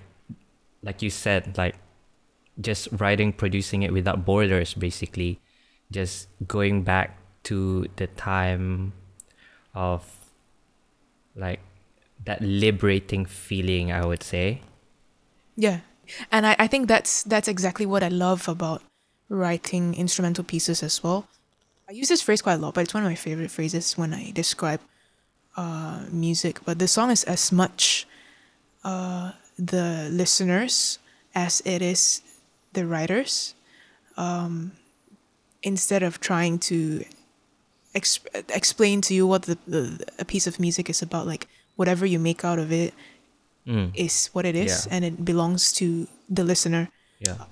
like 0.83 1.03
you 1.03 1.11
said, 1.11 1.59
like 1.59 1.77
just 2.61 2.89
writing, 2.93 3.33
producing 3.33 3.83
it 3.83 3.93
without 3.93 4.25
borders, 4.25 4.75
basically. 4.75 5.41
Just 5.93 6.29
going 6.47 6.83
back 6.83 7.19
to 7.45 7.87
the 7.97 8.07
time 8.07 8.93
of 9.75 10.07
like 11.37 11.61
that 12.25 12.41
liberating 12.41 13.27
feeling, 13.27 13.93
I 13.93 14.07
would 14.07 14.23
say. 14.23 14.63
Yeah. 15.57 15.81
And 16.33 16.47
I, 16.47 16.57
I 16.59 16.67
think 16.67 16.89
that's 16.89 17.23
that's 17.23 17.49
exactly 17.49 17.87
what 17.87 18.03
I 18.03 18.09
love 18.09 18.49
about 18.49 18.83
writing 19.31 19.95
instrumental 19.95 20.45
pieces 20.45 20.83
as 20.83 21.03
well. 21.03 21.27
I 21.89 21.93
use 21.93 22.09
this 22.09 22.21
phrase 22.23 22.43
quite 22.43 22.55
a 22.55 22.59
lot, 22.59 22.75
but 22.75 22.83
it's 22.83 22.93
one 22.95 23.03
of 23.03 23.09
my 23.09 23.15
favorite 23.17 23.51
phrases 23.51 23.97
when 23.97 24.13
I 24.13 24.31
describe 24.33 24.81
uh, 25.57 26.05
music. 26.13 26.61
But 26.67 26.79
the 26.79 26.87
song 26.89 27.11
is 27.11 27.25
as 27.25 27.51
much 27.51 28.07
uh, 28.85 29.33
the 29.59 30.09
listeners 30.13 30.99
as 31.35 31.63
it 31.65 31.81
is 31.81 32.21
the 32.75 32.85
writers. 32.87 33.55
Um, 34.17 34.73
instead 35.63 36.03
of 36.03 36.21
trying 36.21 36.59
to 36.59 37.05
exp- 37.95 38.27
explain 38.55 39.01
to 39.03 39.15
you 39.15 39.27
what 39.27 39.43
the, 39.43 39.57
the 39.67 40.05
a 40.19 40.25
piece 40.25 40.47
of 40.47 40.59
music 40.61 40.91
is 40.91 41.03
about, 41.03 41.27
like 41.27 41.47
whatever 41.77 42.05
you 42.05 42.19
make 42.19 42.45
out 42.45 42.59
of 42.59 42.71
it 42.73 42.93
Mm. 43.67 43.93
is 43.95 44.31
what 44.33 44.47
it 44.47 44.57
is 44.57 44.87
Yeah. 44.87 44.95
and 44.97 45.05
it 45.05 45.23
belongs 45.23 45.71
to 45.75 46.09
the 46.31 46.43
listener. 46.45 46.89
Yeah. 47.21 47.45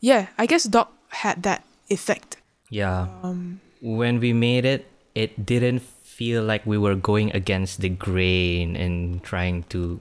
Yeah, 0.00 0.28
I 0.38 0.46
guess 0.46 0.62
Dock 0.62 0.92
had 1.08 1.42
that 1.42 1.64
effect. 1.88 2.36
Yeah. 2.70 3.08
Um, 3.22 3.60
when 3.80 4.20
we 4.20 4.32
made 4.32 4.64
it, 4.64 4.86
it 5.14 5.46
didn't 5.46 5.80
feel 5.80 6.42
like 6.42 6.64
we 6.66 6.78
were 6.78 6.94
going 6.94 7.30
against 7.32 7.80
the 7.80 7.88
grain 7.88 8.76
and 8.76 9.22
trying 9.22 9.64
to 9.64 10.00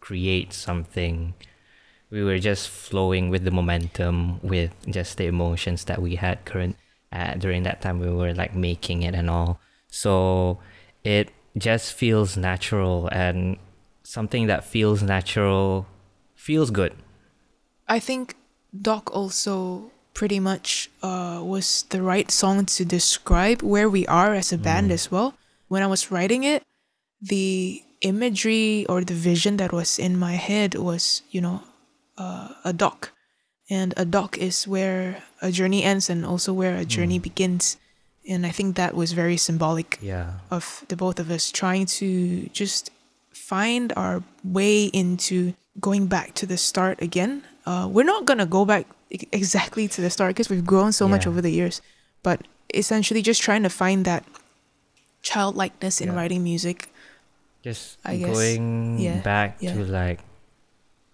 create 0.00 0.52
something. 0.52 1.34
We 2.10 2.24
were 2.24 2.38
just 2.38 2.68
flowing 2.68 3.30
with 3.30 3.44
the 3.44 3.50
momentum, 3.50 4.40
with 4.42 4.72
just 4.88 5.16
the 5.16 5.26
emotions 5.26 5.84
that 5.84 6.02
we 6.02 6.16
had 6.16 6.44
current 6.44 6.76
uh, 7.12 7.34
during 7.34 7.62
that 7.62 7.80
time. 7.80 8.00
We 8.00 8.10
were 8.10 8.34
like 8.34 8.54
making 8.54 9.02
it 9.02 9.14
and 9.14 9.30
all, 9.30 9.60
so 9.88 10.58
it 11.04 11.30
just 11.56 11.92
feels 11.92 12.36
natural 12.36 13.08
and 13.12 13.58
something 14.02 14.46
that 14.46 14.64
feels 14.64 15.02
natural 15.02 15.86
feels 16.34 16.70
good. 16.70 16.94
I 17.88 18.00
think 18.00 18.36
Dock 18.72 19.14
also 19.14 19.91
pretty 20.14 20.38
much 20.40 20.90
uh, 21.02 21.40
was 21.42 21.84
the 21.90 22.02
right 22.02 22.30
song 22.30 22.66
to 22.66 22.84
describe 22.84 23.62
where 23.62 23.88
we 23.88 24.06
are 24.06 24.34
as 24.34 24.52
a 24.52 24.58
band 24.58 24.90
as 24.92 25.10
well. 25.10 25.34
When 25.68 25.82
I 25.82 25.86
was 25.86 26.10
writing 26.10 26.44
it, 26.44 26.62
the 27.20 27.82
imagery 28.02 28.84
or 28.88 29.02
the 29.04 29.14
vision 29.14 29.56
that 29.56 29.72
was 29.72 29.98
in 29.98 30.18
my 30.18 30.32
head 30.34 30.74
was, 30.74 31.22
you 31.30 31.40
know, 31.40 31.62
uh, 32.18 32.48
a 32.64 32.72
dock. 32.72 33.12
And 33.70 33.94
a 33.96 34.04
dock 34.04 34.36
is 34.36 34.68
where 34.68 35.22
a 35.40 35.50
journey 35.50 35.82
ends 35.82 36.10
and 36.10 36.26
also 36.26 36.52
where 36.52 36.76
a 36.76 36.84
journey 36.84 37.18
begins. 37.18 37.78
And 38.28 38.44
I 38.44 38.50
think 38.50 38.76
that 38.76 38.94
was 38.94 39.12
very 39.12 39.36
symbolic 39.36 39.98
Yeah. 40.02 40.40
of 40.50 40.84
the 40.88 40.96
both 40.96 41.18
of 41.18 41.30
us 41.30 41.50
trying 41.50 41.86
to 42.02 42.48
just 42.52 42.90
find 43.32 43.92
our 43.96 44.22
way 44.44 44.86
into 44.92 45.54
going 45.80 46.06
back 46.06 46.34
to 46.34 46.46
the 46.46 46.58
start 46.58 47.00
again. 47.00 47.42
Uh, 47.64 47.88
we're 47.90 48.04
not 48.04 48.26
gonna 48.26 48.44
go 48.46 48.64
back 48.66 48.86
exactly 49.32 49.88
to 49.88 50.00
the 50.00 50.10
start 50.10 50.30
because 50.30 50.48
we've 50.48 50.64
grown 50.64 50.92
so 50.92 51.06
much 51.08 51.26
over 51.26 51.40
the 51.40 51.50
years, 51.50 51.80
but 52.22 52.42
essentially 52.74 53.20
just 53.22 53.42
trying 53.42 53.62
to 53.62 53.68
find 53.68 54.04
that 54.04 54.24
childlikeness 55.22 56.00
in 56.00 56.08
Yeah. 56.08 56.14
writing 56.16 56.42
music. 56.42 56.88
just 57.62 57.96
I 58.04 58.16
guess, 58.16 58.26
going 58.34 58.98
yeah, 58.98 59.20
back 59.20 59.58
yeah. 59.60 59.74
to 59.74 59.84
like 59.84 60.18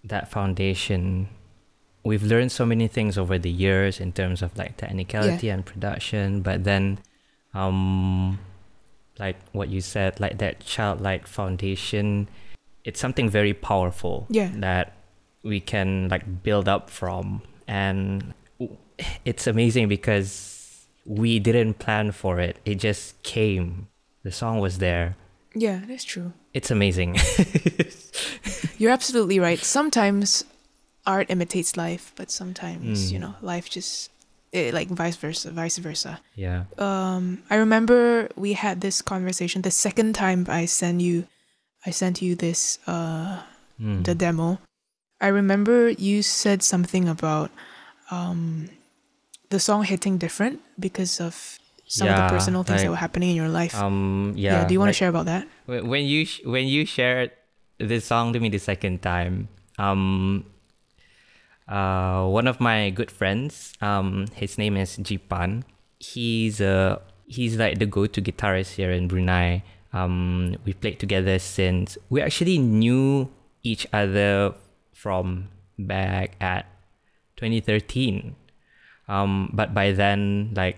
that 0.04 0.30
foundation 0.30 1.28
we've 2.04 2.22
learned 2.22 2.50
so 2.50 2.64
many 2.64 2.88
things 2.88 3.18
over 3.18 3.36
the 3.38 3.50
years 3.50 4.00
in 4.00 4.12
terms 4.12 4.40
of 4.40 4.56
like 4.56 4.78
technicality 4.78 5.50
and 5.50 5.66
production 5.66 6.40
but 6.40 6.64
then 6.64 6.98
um 7.52 8.38
like 9.18 9.36
what 9.52 9.68
you 9.68 9.82
said 9.82 10.18
like 10.20 10.38
that 10.38 10.60
childlike 10.60 11.26
foundation 11.26 12.28
it's 12.82 12.98
something 12.98 13.28
very 13.28 13.52
powerful 13.52 14.24
Yeah. 14.30 14.50
that 14.54 14.96
we 15.42 15.60
can 15.60 16.08
like 16.08 16.42
build 16.42 16.66
up 16.66 16.88
from 16.88 17.42
and 17.68 18.34
it's 19.24 19.46
amazing 19.46 19.86
because 19.88 20.32
we 21.06 21.38
didn't 21.38 21.74
plan 21.78 22.10
for 22.10 22.40
it 22.40 22.56
it 22.64 22.76
just 22.76 23.20
came 23.22 23.86
the 24.24 24.32
song 24.32 24.58
was 24.58 24.78
there 24.78 25.14
Yeah, 25.54 25.80
that's 25.88 26.04
true. 26.04 26.32
it's 26.52 26.70
amazing. 26.70 27.16
You're 28.78 28.92
absolutely 28.92 29.38
right. 29.40 29.58
Sometimes 29.58 30.44
art 31.06 31.26
imitates 31.30 31.76
life, 31.76 32.12
but 32.16 32.30
sometimes 32.30 33.10
you 33.12 33.18
Mm. 33.18 33.22
know 33.22 33.34
life 33.42 33.66
just 33.70 34.10
it, 34.52 34.72
like 34.74 34.88
vice 34.88 35.16
versa, 35.16 35.50
vice 35.50 35.78
versa. 35.78 36.20
yeah. 36.36 36.64
um 36.78 37.42
I 37.50 37.56
remember 37.56 38.28
we 38.36 38.52
had 38.54 38.80
this 38.80 39.02
conversation 39.02 39.62
the 39.62 39.70
second 39.86 40.14
time 40.14 40.46
I 40.48 40.66
sent 40.66 41.00
you 41.00 41.26
I 41.86 41.90
sent 41.92 42.22
you 42.22 42.34
this 42.36 42.78
uh 42.86 43.42
Mm. 43.80 44.02
the 44.04 44.14
demo. 44.14 44.58
I 45.20 45.28
remember 45.28 45.90
you 45.90 46.22
said 46.22 46.62
something 46.62 47.08
about 47.08 47.50
um 48.10 48.70
the 49.50 49.58
song 49.58 49.84
hitting 49.84 50.18
different 50.18 50.60
because 50.78 51.20
of 51.20 51.58
some 51.88 52.08
of 52.08 52.16
the 52.16 52.28
personal 52.28 52.62
things 52.62 52.82
that 52.82 52.90
were 52.90 53.00
happening 53.00 53.30
in 53.30 53.36
your 53.36 53.48
life. 53.48 53.74
um. 53.74 54.34
Yeah. 54.36 54.66
do 54.68 54.74
you 54.74 54.78
want 54.78 54.88
to 54.88 54.92
like, 54.92 55.00
share 55.00 55.08
about 55.08 55.26
that? 55.26 55.48
When 55.66 56.04
you 56.04 56.24
sh- 56.24 56.44
when 56.44 56.68
you 56.68 56.84
shared 56.84 57.32
this 57.78 58.04
song 58.04 58.32
to 58.34 58.40
me 58.40 58.48
the 58.48 58.60
second 58.60 59.00
time, 59.00 59.48
um, 59.78 60.44
uh, 61.66 62.26
one 62.28 62.46
of 62.46 62.60
my 62.60 62.90
good 62.90 63.10
friends, 63.10 63.72
um, 63.80 64.26
his 64.34 64.58
name 64.58 64.76
is 64.76 64.98
Jipan. 64.98 65.64
He's 65.98 66.60
uh 66.60 67.00
he's 67.26 67.56
like 67.56 67.78
the 67.78 67.86
go-to 67.86 68.20
guitarist 68.20 68.76
here 68.76 68.92
in 68.92 69.08
Brunei. 69.08 69.64
Um, 69.92 70.56
we 70.68 70.76
played 70.76 71.00
together 71.00 71.38
since 71.38 71.96
we 72.12 72.20
actually 72.20 72.58
knew 72.58 73.32
each 73.64 73.88
other 73.92 74.52
from 74.98 75.48
back 75.78 76.34
at 76.40 76.66
2013. 77.36 78.34
Um, 79.08 79.50
but 79.54 79.72
by 79.72 79.92
then, 79.92 80.52
like, 80.54 80.76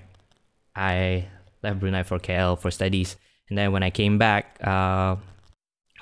I 0.77 1.27
left 1.63 1.81
Brunei 1.81 2.03
for 2.05 2.19
KL 2.19 2.59
for 2.61 2.71
studies, 2.71 3.17
and 3.49 3.57
then 3.59 3.73
when 3.73 3.83
I 3.83 3.91
came 3.91 4.19
back, 4.19 4.59
uh, 4.63 5.17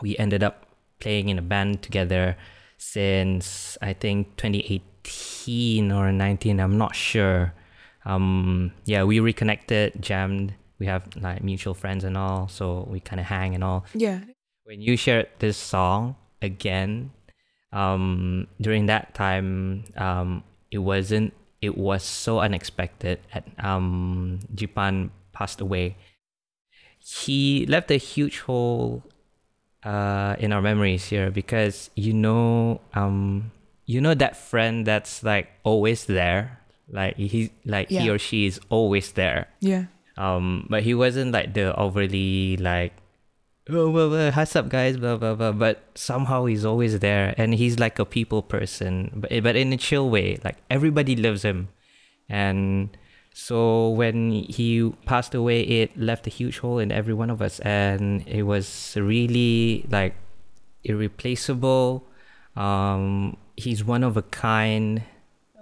we 0.03 0.17
ended 0.19 0.43
up 0.43 0.67
playing 1.01 1.29
in 1.31 1.39
a 1.39 1.43
band 1.43 1.83
together 1.83 2.37
since 2.77 3.79
I 3.81 3.93
think 3.95 4.37
2018 4.37 5.93
or 5.93 6.13
19. 6.13 6.61
I'm 6.61 6.77
not 6.77 6.95
sure. 6.95 7.55
Um, 8.05 8.73
yeah, 8.85 9.05
we 9.05 9.21
reconnected, 9.21 10.01
jammed. 10.03 10.55
We 10.79 10.87
have 10.87 11.09
like 11.17 11.43
mutual 11.43 11.75
friends 11.75 12.05
and 12.05 12.17
all, 12.17 12.49
so 12.49 12.87
we 12.91 13.01
kind 13.01 13.19
of 13.21 13.27
hang 13.27 13.55
and 13.55 13.65
all 13.65 13.85
Yeah. 13.95 14.21
when 14.65 14.81
you 14.81 14.97
shared 14.97 15.29
this 15.39 15.57
song 15.57 16.15
again 16.43 17.11
um 17.73 18.47
during 18.61 18.87
that 18.87 19.15
time 19.15 19.85
um 19.97 20.43
it 20.71 20.79
wasn't 20.79 21.33
it 21.61 21.77
was 21.77 22.03
so 22.03 22.41
unexpected 22.41 23.21
at 23.33 23.45
um 23.63 24.41
Jipan 24.55 25.11
passed 25.33 25.61
away. 25.61 25.97
He 26.99 27.67
left 27.67 27.91
a 27.91 27.97
huge 27.97 28.41
hole 28.41 29.03
uh 29.85 30.35
in 30.39 30.53
our 30.53 30.61
memories 30.63 31.07
here 31.07 31.31
because 31.31 31.91
you 31.95 32.13
know 32.13 32.81
um 32.95 33.51
you 33.87 34.01
know 34.01 34.15
that 34.15 34.37
friend 34.37 34.87
that's 34.87 35.23
like 35.23 35.49
always 35.65 36.05
there? 36.07 36.61
Like 36.91 37.17
he 37.17 37.51
like 37.65 37.89
he 38.03 38.09
or 38.11 38.19
she 38.19 38.47
is 38.47 38.61
always 38.71 39.13
there. 39.13 39.49
Yeah. 39.61 39.85
um, 40.17 40.67
but 40.69 40.83
he 40.83 40.95
wasn't 40.95 41.33
like 41.33 41.55
the 41.55 41.75
overly 41.79 42.57
like, 42.57 42.93
oh, 43.71 43.91
well, 43.91 44.11
well, 44.11 44.33
what's 44.33 44.57
up, 44.57 44.69
guys, 44.69 44.97
blah 44.97 45.17
blah 45.17 45.35
blah. 45.35 45.53
But 45.53 45.83
somehow 45.95 46.47
he's 46.47 46.65
always 46.65 46.99
there, 46.99 47.35
and 47.37 47.55
he's 47.55 47.79
like 47.79 47.99
a 47.99 48.05
people 48.05 48.43
person, 48.43 49.11
but 49.15 49.31
but 49.43 49.57
in 49.57 49.73
a 49.73 49.77
chill 49.77 50.11
way. 50.11 50.39
Like 50.45 50.57
everybody 50.71 51.17
loves 51.17 51.43
him, 51.45 51.69
and 52.29 52.97
so 53.33 53.91
when 53.91 54.33
he 54.33 54.93
passed 55.07 55.35
away, 55.35 55.61
it 55.63 55.97
left 55.97 56.27
a 56.27 56.31
huge 56.31 56.59
hole 56.59 56.81
in 56.81 56.91
every 56.91 57.15
one 57.15 57.31
of 57.31 57.41
us, 57.41 57.61
and 57.61 58.27
it 58.27 58.43
was 58.43 58.97
really 58.97 59.87
like 59.91 60.15
irreplaceable. 60.83 62.05
Um, 62.57 63.37
he's 63.57 63.85
one 63.85 64.03
of 64.03 64.17
a 64.17 64.23
kind, 64.23 65.03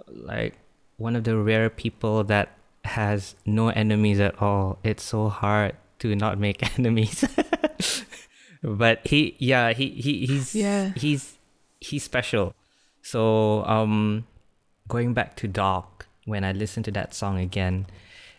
like 0.07 0.55
one 0.97 1.15
of 1.15 1.23
the 1.23 1.37
rare 1.37 1.69
people 1.69 2.23
that 2.23 2.57
has 2.83 3.35
no 3.45 3.69
enemies 3.69 4.19
at 4.19 4.41
all. 4.41 4.79
It's 4.83 5.03
so 5.03 5.29
hard 5.29 5.75
to 5.99 6.15
not 6.15 6.39
make 6.39 6.79
enemies. 6.79 7.23
but 8.63 9.05
he 9.07 9.35
yeah, 9.39 9.73
he, 9.73 9.89
he 9.89 10.25
he's 10.25 10.55
Yeah. 10.55 10.93
he's 10.95 11.37
he's 11.79 12.03
special. 12.03 12.53
So 13.01 13.63
um 13.65 14.25
going 14.87 15.13
back 15.13 15.35
to 15.37 15.47
Dock, 15.47 16.07
when 16.25 16.43
I 16.43 16.51
listen 16.51 16.83
to 16.83 16.91
that 16.91 17.13
song 17.13 17.39
again, 17.39 17.87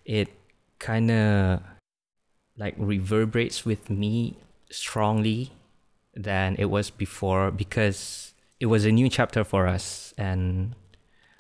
it 0.05 0.29
kinda 0.79 1.63
like 2.57 2.75
reverberates 2.77 3.65
with 3.65 3.89
me 3.91 4.37
strongly 4.71 5.53
than 6.15 6.57
it 6.59 6.67
was 6.67 6.91
before 6.91 7.51
because 7.51 8.35
it 8.61 8.67
was 8.67 8.85
a 8.85 8.91
new 8.93 9.09
chapter 9.09 9.45
for 9.45 9.67
us 9.67 10.13
and 10.19 10.75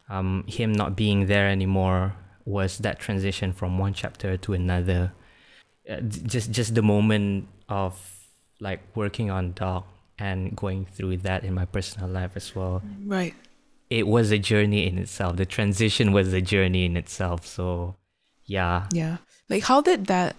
um, 0.09 0.44
him 0.46 0.72
not 0.72 0.96
being 0.96 1.27
there 1.27 1.49
anymore 1.49 2.14
was 2.44 2.79
that 2.79 2.99
transition 2.99 3.53
from 3.53 3.77
one 3.79 3.92
chapter 3.92 4.37
to 4.37 4.55
another 4.55 5.12
uh, 5.90 6.01
just 6.01 6.51
just 6.51 6.75
the 6.75 6.83
moment 6.83 7.46
of 7.68 7.98
like 8.61 8.81
working 8.94 9.31
on 9.31 9.52
Dock 9.52 9.87
and 10.18 10.57
going 10.57 10.85
through 10.87 11.18
that 11.18 11.44
in 11.44 11.54
my 11.54 11.64
personal 11.64 12.09
life 12.09 12.33
as 12.35 12.54
well 12.54 12.83
Right. 13.04 13.35
it 13.90 14.07
was 14.07 14.31
a 14.33 14.38
journey 14.38 14.87
in 14.87 14.98
itself 14.98 15.37
the 15.37 15.46
transition 15.46 16.12
was 16.12 16.33
a 16.33 16.40
journey 16.40 16.85
in 16.85 16.96
itself 16.96 17.46
so 17.46 17.94
yeah 18.46 18.87
Yeah. 18.92 19.18
Like, 19.50 19.64
how 19.64 19.81
did 19.81 20.07
that 20.09 20.37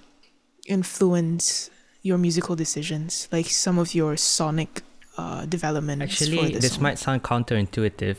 influence 0.68 1.70
your 2.02 2.18
musical 2.18 2.56
decisions? 2.56 3.28
Like, 3.32 3.48
some 3.48 3.78
of 3.80 3.96
your 3.96 4.18
sonic 4.18 4.82
uh, 5.18 5.46
development. 5.46 6.02
Actually, 6.02 6.54
this, 6.54 6.80
might 6.80 7.00
sound 7.00 7.24
counterintuitive 7.24 8.18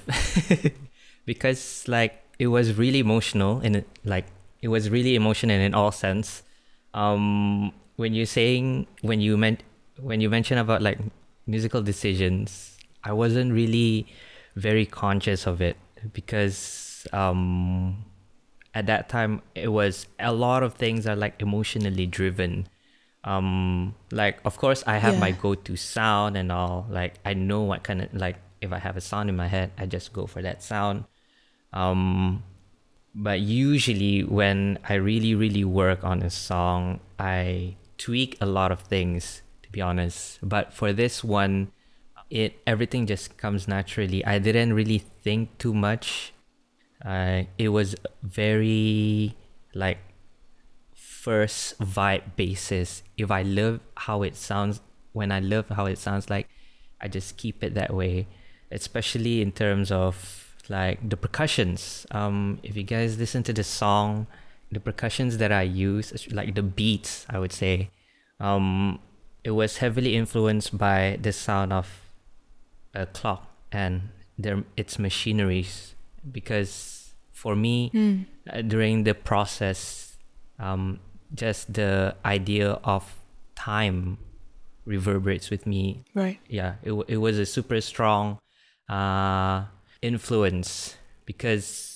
because 1.26 1.84
like 1.86 2.22
it 2.38 2.48
was 2.48 2.74
really 2.76 2.98
emotional 2.98 3.60
and 3.60 3.76
it, 3.76 3.86
like 4.04 4.26
it 4.60 4.68
was 4.68 4.90
really 4.90 5.14
emotional 5.14 5.56
in 5.56 5.74
all 5.74 5.92
sense. 5.92 6.42
Um, 6.92 7.72
when 8.00 8.14
you're 8.14 8.24
saying 8.24 8.86
when 9.02 9.20
you 9.20 9.36
meant 9.36 9.62
when 10.00 10.22
you 10.22 10.30
mention 10.30 10.56
about 10.56 10.80
like 10.80 10.98
musical 11.46 11.82
decisions, 11.82 12.78
I 13.04 13.12
wasn't 13.12 13.52
really 13.52 14.06
very 14.56 14.86
conscious 14.86 15.46
of 15.46 15.60
it 15.60 15.76
because 16.14 17.06
um 17.12 18.02
at 18.72 18.86
that 18.86 19.10
time 19.10 19.42
it 19.54 19.68
was 19.68 20.06
a 20.18 20.32
lot 20.32 20.62
of 20.62 20.74
things 20.74 21.06
are 21.06 21.14
like 21.14 21.42
emotionally 21.42 22.06
driven. 22.06 22.66
Um 23.22 23.94
like 24.10 24.40
of 24.46 24.56
course 24.56 24.82
i 24.86 24.96
have 24.96 25.20
my 25.20 25.30
go-to 25.44 25.76
sound 25.76 26.38
and 26.38 26.50
all. 26.50 26.86
Like 26.88 27.20
i 27.26 27.34
know 27.34 27.60
what 27.60 27.84
kind 27.84 28.00
of 28.00 28.08
like 28.14 28.36
if 28.62 28.72
i 28.72 28.78
have 28.78 28.96
a 28.96 29.00
sound 29.02 29.28
in 29.28 29.36
my 29.36 29.48
head 29.48 29.72
i 29.76 29.84
just 29.84 30.14
go 30.14 30.24
for 30.26 30.40
that 30.40 30.62
sound. 30.62 31.04
Um 31.74 32.44
but 33.14 33.40
usually 33.40 34.22
when 34.24 34.78
i 34.88 34.94
really 34.94 35.34
really 35.34 35.64
work 35.64 36.04
on 36.04 36.22
a 36.22 36.30
song 36.30 37.00
i 37.18 37.74
tweak 38.00 38.36
a 38.40 38.46
lot 38.46 38.72
of 38.72 38.80
things 38.80 39.42
to 39.62 39.70
be 39.70 39.80
honest 39.80 40.38
but 40.42 40.72
for 40.72 40.92
this 40.92 41.22
one 41.22 41.70
it 42.30 42.56
everything 42.66 43.06
just 43.06 43.36
comes 43.36 43.68
naturally 43.68 44.24
i 44.24 44.38
didn't 44.38 44.72
really 44.72 44.98
think 44.98 45.58
too 45.58 45.74
much 45.74 46.32
uh, 47.04 47.44
it 47.56 47.68
was 47.68 47.94
very 48.22 49.34
like 49.74 49.98
first 51.20 51.78
vibe 51.78 52.36
basis. 52.36 53.02
If 53.16 53.30
I 53.30 53.42
love 53.42 53.80
how 53.94 54.22
it 54.22 54.36
sounds, 54.36 54.80
when 55.12 55.30
I 55.32 55.40
love 55.40 55.68
how 55.68 55.86
it 55.86 55.98
sounds 55.98 56.30
like, 56.30 56.48
I 57.00 57.08
just 57.08 57.36
keep 57.36 57.62
it 57.62 57.74
that 57.74 57.92
way. 57.94 58.26
Especially 58.70 59.42
in 59.42 59.52
terms 59.52 59.90
of 59.90 60.54
like 60.68 61.08
the 61.08 61.16
percussions. 61.16 62.06
Um, 62.10 62.60
if 62.62 62.76
you 62.76 62.84
guys 62.84 63.18
listen 63.18 63.42
to 63.44 63.52
the 63.52 63.64
song, 63.64 64.26
the 64.72 64.80
percussions 64.80 65.38
that 65.38 65.50
I 65.52 65.62
use, 65.62 66.12
like 66.30 66.54
the 66.54 66.62
beats, 66.62 67.26
I 67.28 67.38
would 67.38 67.52
say, 67.52 67.90
um, 68.38 68.98
it 69.44 69.50
was 69.52 69.78
heavily 69.78 70.14
influenced 70.16 70.76
by 70.78 71.18
the 71.20 71.32
sound 71.32 71.72
of 71.72 71.88
a 72.94 73.06
clock 73.06 73.48
and 73.72 74.10
their 74.38 74.64
its 74.76 74.98
machineries 74.98 75.94
because 76.32 77.12
for 77.32 77.54
me 77.56 77.90
Mm. 77.94 78.26
uh, 78.50 78.62
during 78.62 79.04
the 79.04 79.14
process 79.14 80.16
um, 80.58 80.98
just 81.34 81.72
the 81.74 82.16
idea 82.24 82.72
of 82.84 83.16
time 83.54 84.18
reverberates 84.84 85.50
with 85.50 85.66
me 85.66 86.04
Right. 86.14 86.38
yeah 86.48 86.74
it, 86.82 86.92
it 87.08 87.18
was 87.18 87.38
a 87.38 87.46
super 87.46 87.80
strong 87.80 88.38
uh, 88.88 89.64
influence 90.02 90.96
because 91.26 91.89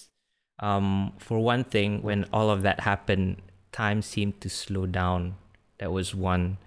um, 0.60 1.12
for 1.18 1.38
one 1.40 1.64
thing 1.64 2.02
when 2.02 2.24
all 2.32 2.50
of 2.50 2.62
that 2.62 2.80
happened 2.80 3.42
time 3.72 4.02
seemed 4.02 4.40
to 4.40 4.48
slow 4.48 4.86
down 4.86 5.34
that 5.78 5.90
was 5.92 6.14
one. 6.14 6.58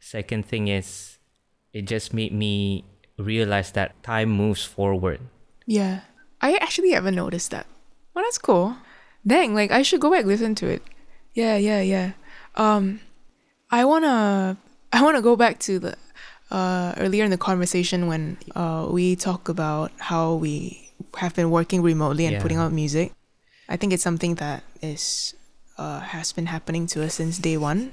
Second 0.00 0.46
thing 0.46 0.68
is 0.68 1.18
it 1.72 1.82
just 1.86 2.12
made 2.12 2.32
me 2.32 2.84
realize 3.18 3.72
that 3.72 4.00
time 4.02 4.30
moves 4.30 4.64
forward 4.64 5.20
Yeah. 5.66 6.00
I 6.40 6.54
actually 6.62 6.92
haven't 6.92 7.14
noticed 7.16 7.50
that. 7.50 7.66
Well, 8.14 8.24
that's 8.24 8.38
cool. 8.38 8.76
Dang, 9.26 9.54
like 9.54 9.70
I 9.70 9.82
should 9.82 10.00
go 10.00 10.10
back 10.10 10.24
listen 10.24 10.54
to 10.56 10.66
it. 10.68 10.82
Yeah, 11.34 11.56
yeah, 11.56 11.80
yeah. 11.82 12.12
Um 12.54 13.00
I 13.70 13.84
wanna 13.84 14.56
I 14.92 15.02
wanna 15.02 15.22
go 15.22 15.34
back 15.36 15.58
to 15.66 15.78
the 15.78 15.94
uh 16.50 16.94
earlier 16.96 17.24
in 17.24 17.30
the 17.30 17.38
conversation 17.38 18.06
when 18.06 18.38
uh 18.54 18.86
we 18.90 19.14
talk 19.16 19.48
about 19.48 19.90
how 19.98 20.34
we 20.34 20.90
have 21.18 21.34
been 21.34 21.50
working 21.50 21.82
remotely 21.82 22.24
and 22.26 22.34
Yeah. 22.34 22.42
putting 22.42 22.58
out 22.58 22.72
music. 22.72 23.12
I 23.68 23.76
think 23.76 23.92
it's 23.92 24.02
something 24.02 24.36
that 24.36 24.62
is 24.82 25.34
uh 25.76 26.00
has 26.00 26.32
been 26.32 26.46
happening 26.46 26.86
to 26.88 27.04
us 27.04 27.14
since 27.14 27.38
day 27.38 27.56
one. 27.56 27.92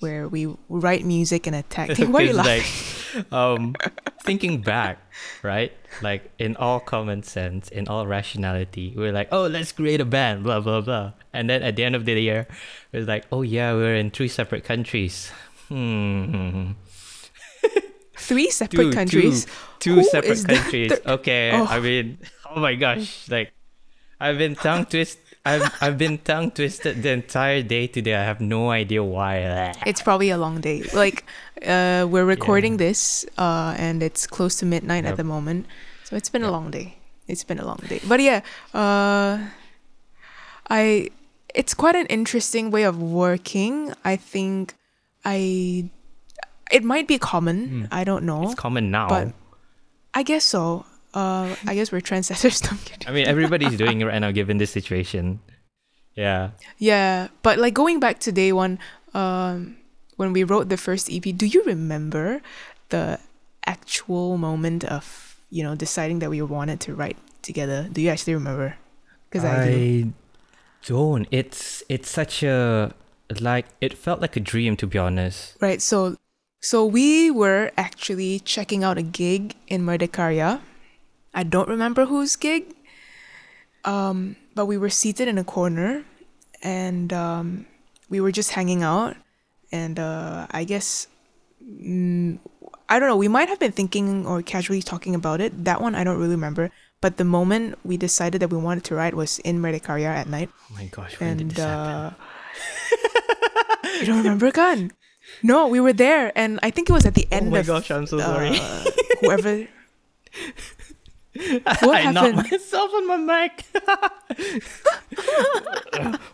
Where 0.00 0.26
we 0.28 0.48
write 0.70 1.04
music 1.04 1.46
and 1.46 1.54
attack. 1.54 1.98
Why 1.98 2.22
are 2.22 2.24
you 2.24 2.32
laughing? 2.32 2.64
like, 2.64 3.32
um, 3.32 3.76
thinking 4.24 4.62
back, 4.62 4.96
right? 5.42 5.72
Like 6.00 6.30
in 6.38 6.56
all 6.56 6.80
common 6.80 7.22
sense, 7.22 7.68
in 7.68 7.86
all 7.86 8.06
rationality, 8.06 8.94
we're 8.96 9.12
like, 9.12 9.28
oh, 9.30 9.44
let's 9.46 9.72
create 9.72 10.00
a 10.00 10.06
band, 10.08 10.42
blah 10.42 10.60
blah 10.60 10.80
blah. 10.80 11.12
And 11.34 11.50
then 11.50 11.62
at 11.62 11.76
the 11.76 11.84
end 11.84 11.94
of 11.96 12.06
the 12.06 12.16
year, 12.16 12.48
we're 12.94 13.04
like, 13.04 13.26
oh 13.30 13.42
yeah, 13.42 13.74
we're 13.74 13.94
in 13.94 14.08
three 14.10 14.28
separate 14.28 14.64
countries. 14.64 15.30
Hmm. 15.68 16.72
Three 18.16 18.50
separate 18.50 18.90
Two- 18.90 18.92
countries. 18.92 19.46
Two, 19.80 19.96
two 19.96 20.04
separate 20.04 20.44
countries. 20.46 20.90
third- 20.92 21.06
Okay. 21.20 21.50
Oh. 21.52 21.64
I 21.66 21.80
mean, 21.80 22.18
oh 22.48 22.60
my 22.60 22.74
gosh, 22.74 23.28
like, 23.30 23.52
I've 24.20 24.38
been 24.38 24.54
tongue 24.54 24.84
twist. 24.86 25.18
I've 25.44 25.72
I've 25.80 25.96
been 25.96 26.18
tongue 26.18 26.50
twisted 26.50 27.02
the 27.02 27.10
entire 27.10 27.62
day 27.62 27.86
today. 27.86 28.14
I 28.14 28.24
have 28.24 28.40
no 28.40 28.70
idea 28.70 29.02
why. 29.02 29.72
It's 29.86 30.02
probably 30.02 30.28
a 30.30 30.36
long 30.36 30.60
day. 30.60 30.82
Like, 30.92 31.24
uh, 31.66 32.06
we're 32.10 32.26
recording 32.26 32.76
this, 32.76 33.24
uh, 33.38 33.74
and 33.78 34.02
it's 34.02 34.26
close 34.26 34.56
to 34.60 34.66
midnight 34.66 35.04
Yep. 35.04 35.12
at 35.12 35.16
the 35.16 35.24
moment, 35.24 35.64
so 36.04 36.16
it's 36.16 36.28
been 36.28 36.44
a 36.44 36.50
long 36.50 36.70
day. 36.70 36.96
It's 37.26 37.44
been 37.44 37.58
a 37.58 37.64
long 37.64 37.80
day, 37.88 38.00
but 38.06 38.20
yeah, 38.20 38.40
uh, 38.74 39.38
I. 40.68 41.08
It's 41.54 41.74
quite 41.74 41.96
an 41.96 42.06
interesting 42.06 42.70
way 42.70 42.84
of 42.84 43.00
working. 43.02 43.92
I 44.04 44.16
think 44.16 44.74
I. 45.24 45.90
It 46.70 46.84
might 46.84 47.08
be 47.08 47.18
common. 47.18 47.58
Hmm. 47.68 47.84
I 47.90 48.04
don't 48.04 48.24
know. 48.24 48.44
It's 48.44 48.54
common 48.54 48.90
now. 48.90 49.08
But- 49.08 49.32
I 50.14 50.22
guess 50.22 50.44
so. 50.44 50.84
Uh, 51.12 51.54
I 51.66 51.74
guess 51.74 51.90
we're 51.90 52.00
trendsetters. 52.00 52.62
Don't 52.68 52.84
get 52.84 53.08
I 53.08 53.12
mean, 53.12 53.26
everybody's 53.26 53.76
doing 53.76 54.00
it 54.00 54.04
right 54.04 54.18
now 54.18 54.30
given 54.30 54.58
this 54.58 54.70
situation. 54.70 55.40
Yeah. 56.14 56.50
Yeah, 56.78 57.28
but 57.42 57.58
like 57.58 57.74
going 57.74 58.00
back 58.00 58.20
to 58.20 58.32
day 58.32 58.52
one, 58.52 58.78
um, 59.14 59.76
when 60.16 60.32
we 60.32 60.44
wrote 60.44 60.68
the 60.68 60.76
first 60.76 61.10
EP, 61.10 61.22
do 61.22 61.46
you 61.46 61.62
remember 61.64 62.42
the 62.90 63.18
actual 63.66 64.36
moment 64.36 64.84
of 64.84 65.36
you 65.50 65.62
know 65.62 65.74
deciding 65.74 66.18
that 66.20 66.30
we 66.30 66.42
wanted 66.42 66.80
to 66.80 66.94
write 66.94 67.16
together? 67.42 67.88
Do 67.90 68.00
you 68.00 68.10
actually 68.10 68.34
remember? 68.34 68.76
Because 69.28 69.44
I, 69.44 69.66
do. 69.66 70.12
don't. 70.86 71.26
It's 71.30 71.82
it's 71.88 72.10
such 72.10 72.42
a 72.42 72.94
like 73.40 73.66
it 73.80 73.96
felt 73.96 74.20
like 74.20 74.36
a 74.36 74.40
dream 74.40 74.76
to 74.76 74.86
be 74.86 74.98
honest. 74.98 75.56
Right. 75.60 75.80
So, 75.80 76.16
so 76.60 76.84
we 76.84 77.30
were 77.30 77.70
actually 77.76 78.40
checking 78.40 78.82
out 78.82 78.98
a 78.98 79.02
gig 79.02 79.54
in 79.68 79.82
Merdekarya. 79.82 80.60
I 81.34 81.42
don't 81.44 81.68
remember 81.68 82.06
whose 82.06 82.36
gig. 82.36 82.74
Um, 83.84 84.36
but 84.54 84.66
we 84.66 84.76
were 84.76 84.90
seated 84.90 85.28
in 85.28 85.38
a 85.38 85.44
corner, 85.44 86.04
and 86.62 87.12
um, 87.12 87.66
we 88.08 88.20
were 88.20 88.32
just 88.32 88.52
hanging 88.52 88.82
out. 88.82 89.16
And 89.72 89.98
uh, 89.98 90.46
I 90.50 90.64
guess 90.64 91.06
mm, 91.64 92.38
I 92.88 92.98
don't 92.98 93.08
know. 93.08 93.16
We 93.16 93.28
might 93.28 93.48
have 93.48 93.58
been 93.58 93.72
thinking 93.72 94.26
or 94.26 94.42
casually 94.42 94.82
talking 94.82 95.14
about 95.14 95.40
it. 95.40 95.64
That 95.64 95.80
one 95.80 95.94
I 95.94 96.04
don't 96.04 96.18
really 96.18 96.34
remember. 96.34 96.70
But 97.00 97.16
the 97.16 97.24
moment 97.24 97.78
we 97.82 97.96
decided 97.96 98.42
that 98.42 98.50
we 98.50 98.58
wanted 98.58 98.84
to 98.84 98.94
write 98.94 99.14
was 99.14 99.38
in 99.38 99.62
Merdekarya 99.62 100.04
at 100.04 100.28
night 100.28 100.50
Oh 100.52 100.74
my 100.74 100.84
gosh, 100.92 101.18
when 101.18 101.38
did 101.38 101.40
and 101.40 101.50
this 101.52 101.64
happen? 101.64 102.12
uh, 102.12 102.12
you 104.00 104.04
don't 104.06 104.18
remember 104.18 104.50
Gun? 104.50 104.90
No, 105.42 105.66
we 105.68 105.80
were 105.80 105.94
there, 105.94 106.30
and 106.36 106.58
I 106.62 106.70
think 106.70 106.90
it 106.90 106.92
was 106.92 107.06
at 107.06 107.14
the 107.14 107.26
end 107.30 107.48
oh 107.48 107.50
my 107.52 107.58
of 107.60 107.66
gosh, 107.68 107.90
I'm 107.90 108.06
so 108.06 108.18
sorry. 108.18 108.50
uh, 108.60 108.84
whoever. 109.20 109.66
What 111.80 112.06
I 112.06 112.12
knocked 112.12 112.50
myself 112.50 112.92
on 112.94 113.06
my 113.06 113.16
mic. 113.16 113.64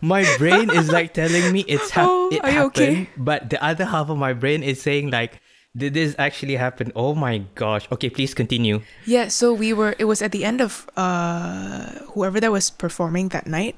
my 0.00 0.24
brain 0.38 0.70
is 0.70 0.90
like 0.90 1.14
telling 1.14 1.52
me 1.52 1.60
it's 1.68 1.90
hap- 1.90 2.08
Oh, 2.08 2.28
it 2.32 2.44
happened, 2.44 2.66
okay? 2.66 3.08
but 3.16 3.50
the 3.50 3.62
other 3.64 3.84
half 3.84 4.08
of 4.10 4.18
my 4.18 4.32
brain 4.32 4.62
is 4.62 4.80
saying 4.82 5.10
like, 5.10 5.40
did 5.76 5.94
this 5.94 6.14
actually 6.18 6.56
happen? 6.56 6.90
Oh 6.96 7.14
my 7.14 7.38
gosh. 7.54 7.86
Okay, 7.92 8.10
please 8.10 8.34
continue. 8.34 8.80
Yeah, 9.04 9.28
so 9.28 9.52
we 9.52 9.72
were 9.72 9.94
it 9.98 10.06
was 10.06 10.22
at 10.22 10.32
the 10.32 10.44
end 10.44 10.60
of 10.60 10.88
uh 10.96 11.86
whoever 12.14 12.40
that 12.40 12.50
was 12.50 12.70
performing 12.70 13.28
that 13.30 13.46
night 13.46 13.76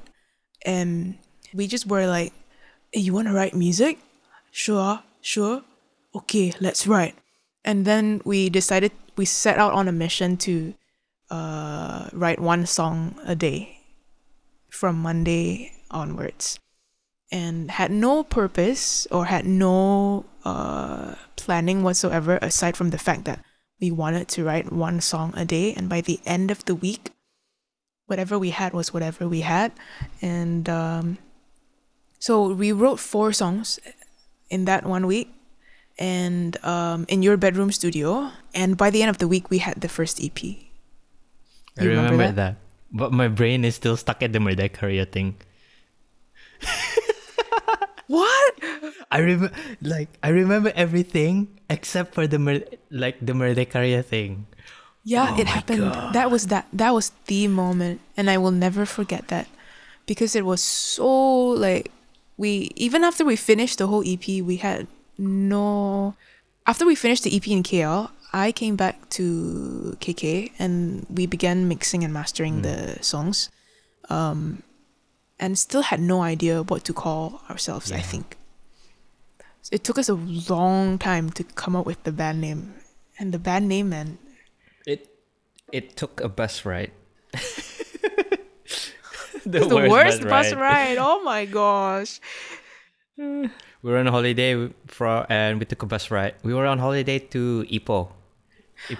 and 0.65 1.17
we 1.53 1.67
just 1.67 1.85
were 1.87 2.07
like, 2.07 2.33
hey, 2.91 3.01
you 3.01 3.13
wanna 3.13 3.33
write 3.33 3.53
music? 3.53 3.99
Sure, 4.51 5.01
sure. 5.21 5.61
Okay, 6.15 6.53
let's 6.59 6.87
write. 6.87 7.15
And 7.65 7.85
then 7.85 8.21
we 8.25 8.49
decided 8.49 8.91
we 9.15 9.25
set 9.25 9.59
out 9.59 9.73
on 9.73 9.87
a 9.87 9.91
mission 9.91 10.37
to 10.47 10.73
uh 11.29 12.09
write 12.13 12.39
one 12.39 12.65
song 12.65 13.15
a 13.25 13.35
day 13.35 13.79
from 14.69 15.01
Monday 15.01 15.73
onwards. 15.91 16.59
And 17.31 17.69
had 17.69 17.91
no 17.91 18.23
purpose 18.23 19.05
or 19.11 19.25
had 19.25 19.45
no 19.45 20.25
uh 20.43 21.15
planning 21.35 21.83
whatsoever 21.83 22.39
aside 22.41 22.75
from 22.75 22.89
the 22.89 22.97
fact 22.97 23.25
that 23.25 23.43
we 23.79 23.91
wanted 23.91 24.27
to 24.29 24.43
write 24.43 24.71
one 24.71 25.01
song 25.01 25.33
a 25.37 25.45
day. 25.45 25.73
And 25.73 25.87
by 25.87 26.01
the 26.01 26.19
end 26.25 26.51
of 26.51 26.65
the 26.65 26.75
week 26.75 27.11
whatever 28.09 28.39
we 28.39 28.49
had 28.49 28.73
was 28.73 28.91
whatever 28.91 29.27
we 29.27 29.41
had. 29.41 29.71
And 30.21 30.67
um, 30.67 31.19
so 32.17 32.51
we 32.51 32.71
wrote 32.71 32.99
four 32.99 33.31
songs 33.31 33.79
in 34.49 34.65
that 34.65 34.85
one 34.85 35.05
week. 35.05 35.31
And 35.99 36.57
um, 36.63 37.05
in 37.07 37.21
your 37.21 37.37
bedroom 37.37 37.71
studio. 37.71 38.31
And 38.53 38.77
by 38.77 38.89
the 38.89 39.01
end 39.03 39.09
of 39.09 39.19
the 39.19 39.27
week 39.27 39.49
we 39.49 39.59
had 39.59 39.81
the 39.81 39.89
first 39.89 40.19
ep 40.23 40.39
I 41.79 41.85
remember 41.85 42.11
remember, 42.11 42.23
that? 42.35 42.35
that? 42.35 42.55
But 42.91 43.11
my 43.13 43.27
brain 43.27 43.63
is 43.65 43.75
still 43.75 43.95
stuck 43.97 44.21
at 44.23 44.33
the 44.33 44.39
Merdekarya 44.39 45.09
thing. 45.09 45.35
what 48.07 48.53
I 49.11 49.19
remember, 49.19 49.55
like, 49.81 50.09
I 50.23 50.29
remember 50.29 50.71
everything 50.75 51.59
except 51.69 52.13
for 52.13 52.27
the 52.27 52.39
Mer- 52.39 52.65
like 52.89 53.17
the 53.21 53.33
Merdekarya 53.33 54.03
thing. 54.03 54.47
yeah 55.07 55.31
Oh 55.31 55.39
it 55.39 55.47
happened 55.47 55.87
God. 55.95 56.11
that 56.13 56.27
was 56.29 56.47
that 56.51 56.67
that 56.75 56.91
was 56.91 57.15
the 57.31 57.47
moment 57.47 58.03
and 58.19 58.27
i 58.27 58.35
will 58.35 58.51
never 58.51 58.83
forget 58.83 59.31
that 59.31 59.47
because 60.05 60.35
it 60.35 60.43
was 60.43 60.59
so 60.59 61.07
like 61.55 61.87
we 62.35 62.67
even 62.75 63.07
after 63.07 63.23
we 63.23 63.39
finished 63.39 63.79
the 63.79 63.87
whole 63.87 64.03
ep 64.03 64.27
we 64.43 64.59
had 64.59 64.91
no 65.15 66.13
after 66.67 66.83
we 66.83 66.99
finished 66.99 67.23
the 67.23 67.31
ep 67.31 67.47
in 67.47 67.63
kl 67.63 68.11
i 68.33 68.51
came 68.51 68.75
back 68.75 69.09
to 69.09 69.97
kk 69.99 70.51
and 70.59 71.05
we 71.09 71.25
began 71.25 71.67
mixing 71.67 72.03
and 72.03 72.13
mastering 72.13 72.61
the 72.61 72.97
songs 73.01 73.49
um 74.09 74.61
and 75.39 75.57
still 75.57 75.81
had 75.81 75.99
no 75.99 76.21
idea 76.21 76.61
what 76.63 76.83
to 76.83 76.93
call 76.93 77.41
ourselves 77.49 77.91
i 77.91 77.95
Yeah. 77.97 78.01
think 78.03 78.37
it 79.71 79.83
took 79.83 79.97
us 79.97 80.09
a 80.09 80.15
long 80.49 80.97
time 80.97 81.29
to 81.31 81.43
come 81.43 81.75
up 81.75 81.85
with 81.85 82.03
the 82.03 82.11
band 82.11 82.41
name 82.41 82.73
and 83.19 83.33
the 83.33 83.39
band 83.39 83.67
name 83.67 83.89
man 83.89 84.17
It 84.85 85.07
it 85.71 85.95
took 85.97 86.21
a 86.21 86.29
bus 86.29 86.65
ride. 86.65 86.91
the 89.45 89.67
worst, 89.89 90.23
bus 90.23 90.53
ride. 90.53 90.97
Oh 90.97 91.21
my 91.21 91.45
gosh. 91.45 92.19
We 93.17 93.49
were 93.83 93.97
on 93.97 94.07
holiday 94.07 94.71
for 94.87 95.25
and 95.29 95.59
we 95.59 95.65
took 95.65 95.83
a 95.83 95.85
bus 95.85 96.09
ride. 96.09 96.35
We 96.43 96.53
were 96.53 96.65
on 96.65 96.79
holiday 96.79 97.19
to 97.35 97.65
Ipoh. 97.69 98.09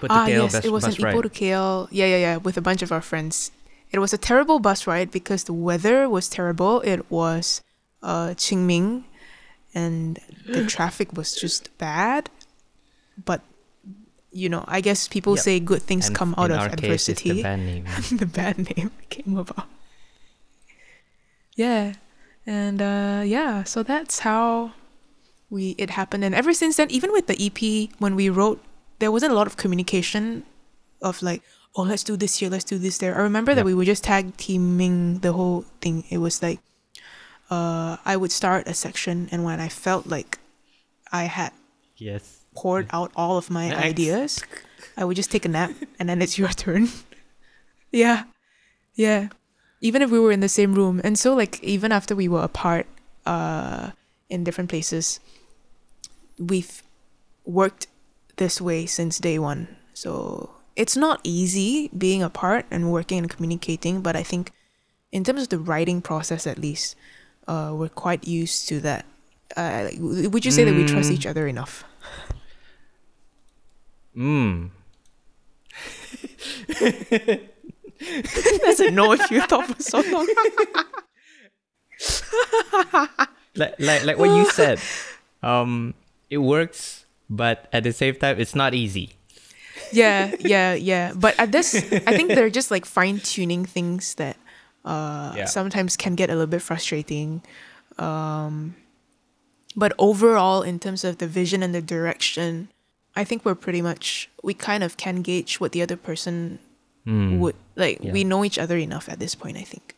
Ah, 0.08 0.26
yes, 0.26 0.52
bus, 0.52 0.64
it 0.64 0.72
was 0.72 0.84
an 0.84 0.94
ride. 1.02 1.14
Ipoh 1.14 1.22
to 1.22 1.28
KL. 1.28 1.88
Yeah, 1.90 2.06
yeah, 2.06 2.16
yeah, 2.16 2.36
with 2.36 2.56
a 2.56 2.60
bunch 2.60 2.82
of 2.82 2.92
our 2.92 3.00
friends. 3.00 3.50
It 3.90 3.98
was 3.98 4.12
a 4.12 4.18
terrible 4.18 4.58
bus 4.60 4.86
ride 4.86 5.10
because 5.10 5.44
the 5.44 5.52
weather 5.52 6.08
was 6.08 6.28
terrible. 6.28 6.80
It 6.82 7.10
was 7.10 7.60
uh, 8.02 8.34
Qingming, 8.38 9.04
and 9.74 10.18
the 10.46 10.64
traffic 10.74 11.12
was 11.16 11.34
just 11.34 11.76
bad. 11.78 12.30
But 13.24 13.40
you 14.30 14.48
know, 14.48 14.64
I 14.68 14.80
guess 14.80 15.08
people 15.08 15.34
Yep. 15.34 15.42
say 15.44 15.58
good 15.60 15.82
things 15.82 16.06
And 16.06 16.14
come 16.14 16.34
out 16.38 16.50
of 16.52 16.58
our 16.58 16.68
case, 16.70 17.08
it's 17.08 17.20
adversity. 17.20 17.32
the 17.36 17.42
band 17.42 17.66
name. 17.66 17.84
the 18.12 18.26
band 18.26 18.76
name 18.76 18.90
came 19.10 19.36
about. 19.36 19.66
Yeah. 21.56 21.94
And 22.46 22.80
uh 22.80 23.22
yeah, 23.26 23.64
so 23.64 23.82
that's 23.82 24.20
how 24.20 24.72
we 25.50 25.74
it 25.78 25.90
happened 25.90 26.22
and 26.24 26.34
ever 26.34 26.54
since 26.54 26.76
then 26.76 26.88
even 26.90 27.10
with 27.12 27.26
the 27.26 27.34
EP 27.34 27.90
when 27.98 28.14
we 28.14 28.28
wrote 28.30 28.62
there 29.00 29.10
wasn't 29.10 29.32
a 29.32 29.34
lot 29.34 29.48
of 29.48 29.56
communication 29.56 30.44
of 31.02 31.20
like 31.22 31.42
oh 31.74 31.82
let's 31.82 32.04
do 32.04 32.16
this 32.16 32.38
here 32.38 32.48
let's 32.48 32.64
do 32.64 32.78
this 32.78 32.98
there. 32.98 33.16
I 33.16 33.22
remember 33.22 33.54
that 33.54 33.64
we 33.64 33.74
were 33.74 33.84
just 33.84 34.04
tag 34.04 34.36
teaming 34.36 35.18
the 35.20 35.32
whole 35.32 35.64
thing. 35.80 36.04
It 36.10 36.18
was 36.18 36.40
like 36.42 36.60
uh 37.50 37.96
I 38.04 38.16
would 38.16 38.30
start 38.30 38.68
a 38.68 38.74
section 38.74 39.28
and 39.32 39.44
when 39.44 39.58
I 39.58 39.68
felt 39.68 40.06
like 40.06 40.38
I 41.10 41.24
had 41.24 41.52
yes. 41.96 42.44
poured 42.54 42.86
out 42.92 43.10
all 43.16 43.36
of 43.36 43.50
my 43.50 43.70
Next. 43.70 43.84
ideas, 43.84 44.44
I 44.96 45.04
would 45.04 45.16
just 45.16 45.30
take 45.32 45.44
a 45.44 45.48
nap 45.48 45.72
and 45.98 46.08
then 46.08 46.22
it's 46.22 46.38
your 46.38 46.48
turn. 46.64 46.88
yeah. 47.90 48.24
Yeah. 48.94 49.28
Even 49.80 50.02
if 50.02 50.10
we 50.10 50.20
were 50.20 50.30
in 50.30 50.40
the 50.40 50.48
same 50.48 50.74
room. 50.74 51.00
And 51.02 51.18
so 51.18 51.34
like 51.34 51.58
even 51.64 51.90
after 51.90 52.14
we 52.14 52.28
were 52.28 52.44
apart 52.44 52.86
uh 53.24 53.90
in 54.28 54.44
different 54.44 54.70
places, 54.70 55.18
we've 56.38 56.82
worked 57.44 57.86
this 58.40 58.56
way 58.60 58.86
since 58.88 59.20
day 59.20 59.38
one. 59.38 59.68
So 59.92 60.50
it's 60.74 60.96
not 60.96 61.20
easy 61.22 61.92
being 61.92 62.22
apart 62.24 62.64
and 62.72 62.90
working 62.90 63.18
and 63.20 63.28
communicating, 63.28 64.00
but 64.00 64.16
I 64.16 64.24
think 64.24 64.50
in 65.12 65.22
terms 65.22 65.42
of 65.44 65.48
the 65.52 65.58
writing 65.60 66.00
process 66.00 66.46
at 66.48 66.56
least, 66.58 66.96
uh 67.46 67.70
we're 67.76 67.92
quite 67.92 68.24
used 68.26 68.66
to 68.72 68.80
that. 68.80 69.04
Uh, 69.56 69.90
would 70.32 70.44
you 70.46 70.50
say 70.54 70.62
that 70.64 70.72
we 70.74 70.86
trust 70.86 71.10
Mm. 71.10 71.14
each 71.14 71.26
other 71.26 71.46
enough? 71.50 71.82
Mm. 74.16 74.70
That's 78.64 78.80
a 78.80 78.90
no 78.90 79.12
if 79.12 79.30
you 79.30 79.42
thought 79.42 79.66
for 79.68 79.82
so 79.82 80.00
long. 80.10 80.26
Like 83.58 83.74
like 83.82 84.04
like 84.06 84.16
what 84.18 84.30
you 84.30 84.46
said. 84.50 84.78
Um, 85.42 85.94
it 86.30 86.38
works, 86.38 86.99
but 87.30 87.68
at 87.72 87.84
the 87.84 87.92
same 87.92 88.14
time, 88.16 88.38
it's 88.40 88.54
not 88.54 88.74
easy. 88.74 89.14
yeah, 89.92 90.34
yeah, 90.40 90.74
yeah. 90.74 91.12
But 91.16 91.38
at 91.38 91.52
this, 91.52 91.74
I 91.74 92.12
think 92.18 92.28
they're 92.34 92.50
just 92.50 92.70
like 92.70 92.84
fine 92.84 93.20
tuning 93.20 93.64
things 93.64 94.14
that 94.16 94.36
uh, 94.84 95.32
Yeah. 95.36 95.44
sometimes 95.46 95.96
can 95.96 96.14
get 96.14 96.28
a 96.28 96.34
little 96.34 96.46
bit 96.50 96.60
frustrating. 96.62 97.40
Um, 97.98 98.74
but 99.76 99.92
overall, 99.98 100.62
in 100.62 100.78
terms 100.78 101.04
of 101.04 101.18
the 101.18 101.26
vision 101.26 101.62
and 101.62 101.74
the 101.74 101.82
direction, 101.82 102.68
I 103.16 103.24
think 103.24 103.44
we're 103.44 103.54
pretty 103.58 103.82
much 103.82 104.28
we 104.42 104.54
kind 104.54 104.82
of 104.82 104.96
can 104.96 105.22
gauge 105.22 105.60
what 105.60 105.72
the 105.72 105.82
other 105.82 105.96
person 105.96 106.58
Mm. 107.06 107.38
would 107.40 107.56
like. 107.76 107.98
Yeah. 108.04 108.12
We 108.12 108.24
know 108.24 108.44
each 108.44 108.58
other 108.58 108.76
enough 108.76 109.08
at 109.08 109.18
this 109.18 109.34
point. 109.34 109.56
I 109.56 109.62
think. 109.64 109.96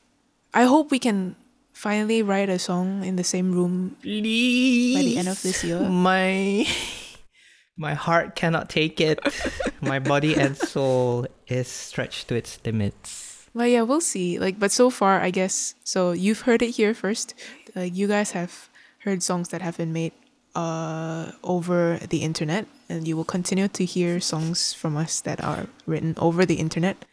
I 0.55 0.65
hope 0.71 0.91
we 0.95 1.01
can 1.03 1.35
finally 1.75 2.23
write 2.23 2.49
a 2.49 2.59
song 2.61 3.03
in 3.05 3.17
the 3.17 3.25
same 3.27 3.51
room 3.53 3.97
Please. 4.03 4.95
by 4.95 5.03
the 5.03 5.19
end 5.19 5.27
of 5.29 5.43
this 5.43 5.65
year. 5.65 5.81
My 5.91 6.63
my 7.77 7.95
heart 7.95 8.35
cannot 8.37 8.69
take 8.69 9.01
it. 9.01 9.19
my 9.81 9.99
body 9.99 10.35
and 10.35 10.57
soul 10.57 11.27
is 11.49 11.69
stretched 11.69 12.29
to 12.29 12.35
its 12.35 12.59
limits. 12.65 13.49
Well, 13.55 13.67
yeah, 13.67 13.83
we'll 13.83 14.01
see. 14.01 14.39
Like, 14.39 14.59
but 14.59 14.73
so 14.73 14.89
far, 14.91 15.21
I 15.21 15.31
guess. 15.31 15.75
So 15.85 16.13
you've 16.13 16.43
heard 16.43 16.63
it 16.63 16.71
here 16.71 16.95
first. 16.95 17.35
Like, 17.75 17.95
you 17.95 18.09
guys 18.09 18.33
have 18.33 18.69
heard 19.05 19.23
songs 19.23 19.49
that 19.49 19.63
have 19.63 19.77
been 19.77 19.93
made 19.93 20.13
uh 20.55 21.33
over 21.43 21.99
the 22.11 22.19
internet, 22.19 22.67
and 22.91 23.09
you 23.09 23.17
will 23.17 23.25
continue 23.25 23.69
to 23.69 23.85
hear 23.87 24.21
songs 24.21 24.75
from 24.75 24.99
us 24.99 25.23
that 25.23 25.43
are 25.43 25.67
written 25.87 26.15
over 26.19 26.45
the 26.45 26.57
internet. 26.57 27.07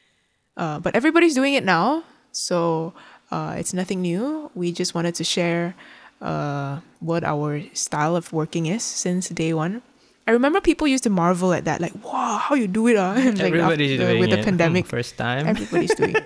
Uh, 0.58 0.78
but 0.80 0.93
everybody's 0.93 1.36
doing 1.36 1.54
it 1.54 1.63
now, 1.63 2.04
so 2.34 2.93
uh, 3.32 3.56
it's 3.58 3.74
nothing 3.74 4.02
new. 4.02 4.52
We 4.56 4.74
just 4.74 4.93
wanted 4.93 5.15
to 5.15 5.24
share 5.24 5.76
uh 6.22 6.82
what 7.00 7.24
our 7.24 7.63
style 7.72 8.17
of 8.17 8.34
working 8.34 8.65
is 8.65 8.84
since 8.84 9.30
day 9.30 9.54
one. 9.54 9.82
I 10.29 10.31
remember 10.37 10.61
people 10.61 10.85
used 10.87 11.03
to 11.05 11.09
marvel 11.09 11.53
at 11.57 11.65
that, 11.65 11.81
like, 11.81 11.93
"Wow, 12.05 12.37
how 12.37 12.53
you 12.53 12.67
do 12.69 12.85
it?" 12.87 12.95
Uh? 13.01 13.13
And, 13.17 13.33
like, 13.41 13.47
Everybody's 13.49 13.97
after- 13.99 14.05
doing 14.13 14.19
with 14.21 14.29
it. 14.31 14.35
the 14.37 14.43
pandemic. 14.45 14.85
Hmm, 14.85 14.89
first 15.01 15.17
time. 15.17 15.47
Everybody's 15.47 15.95
doing 15.97 16.13
it. 16.15 16.23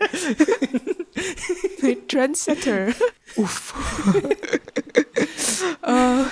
Trendsetter. 2.11 2.91
Oof. 3.39 3.71
uh, 5.83 6.29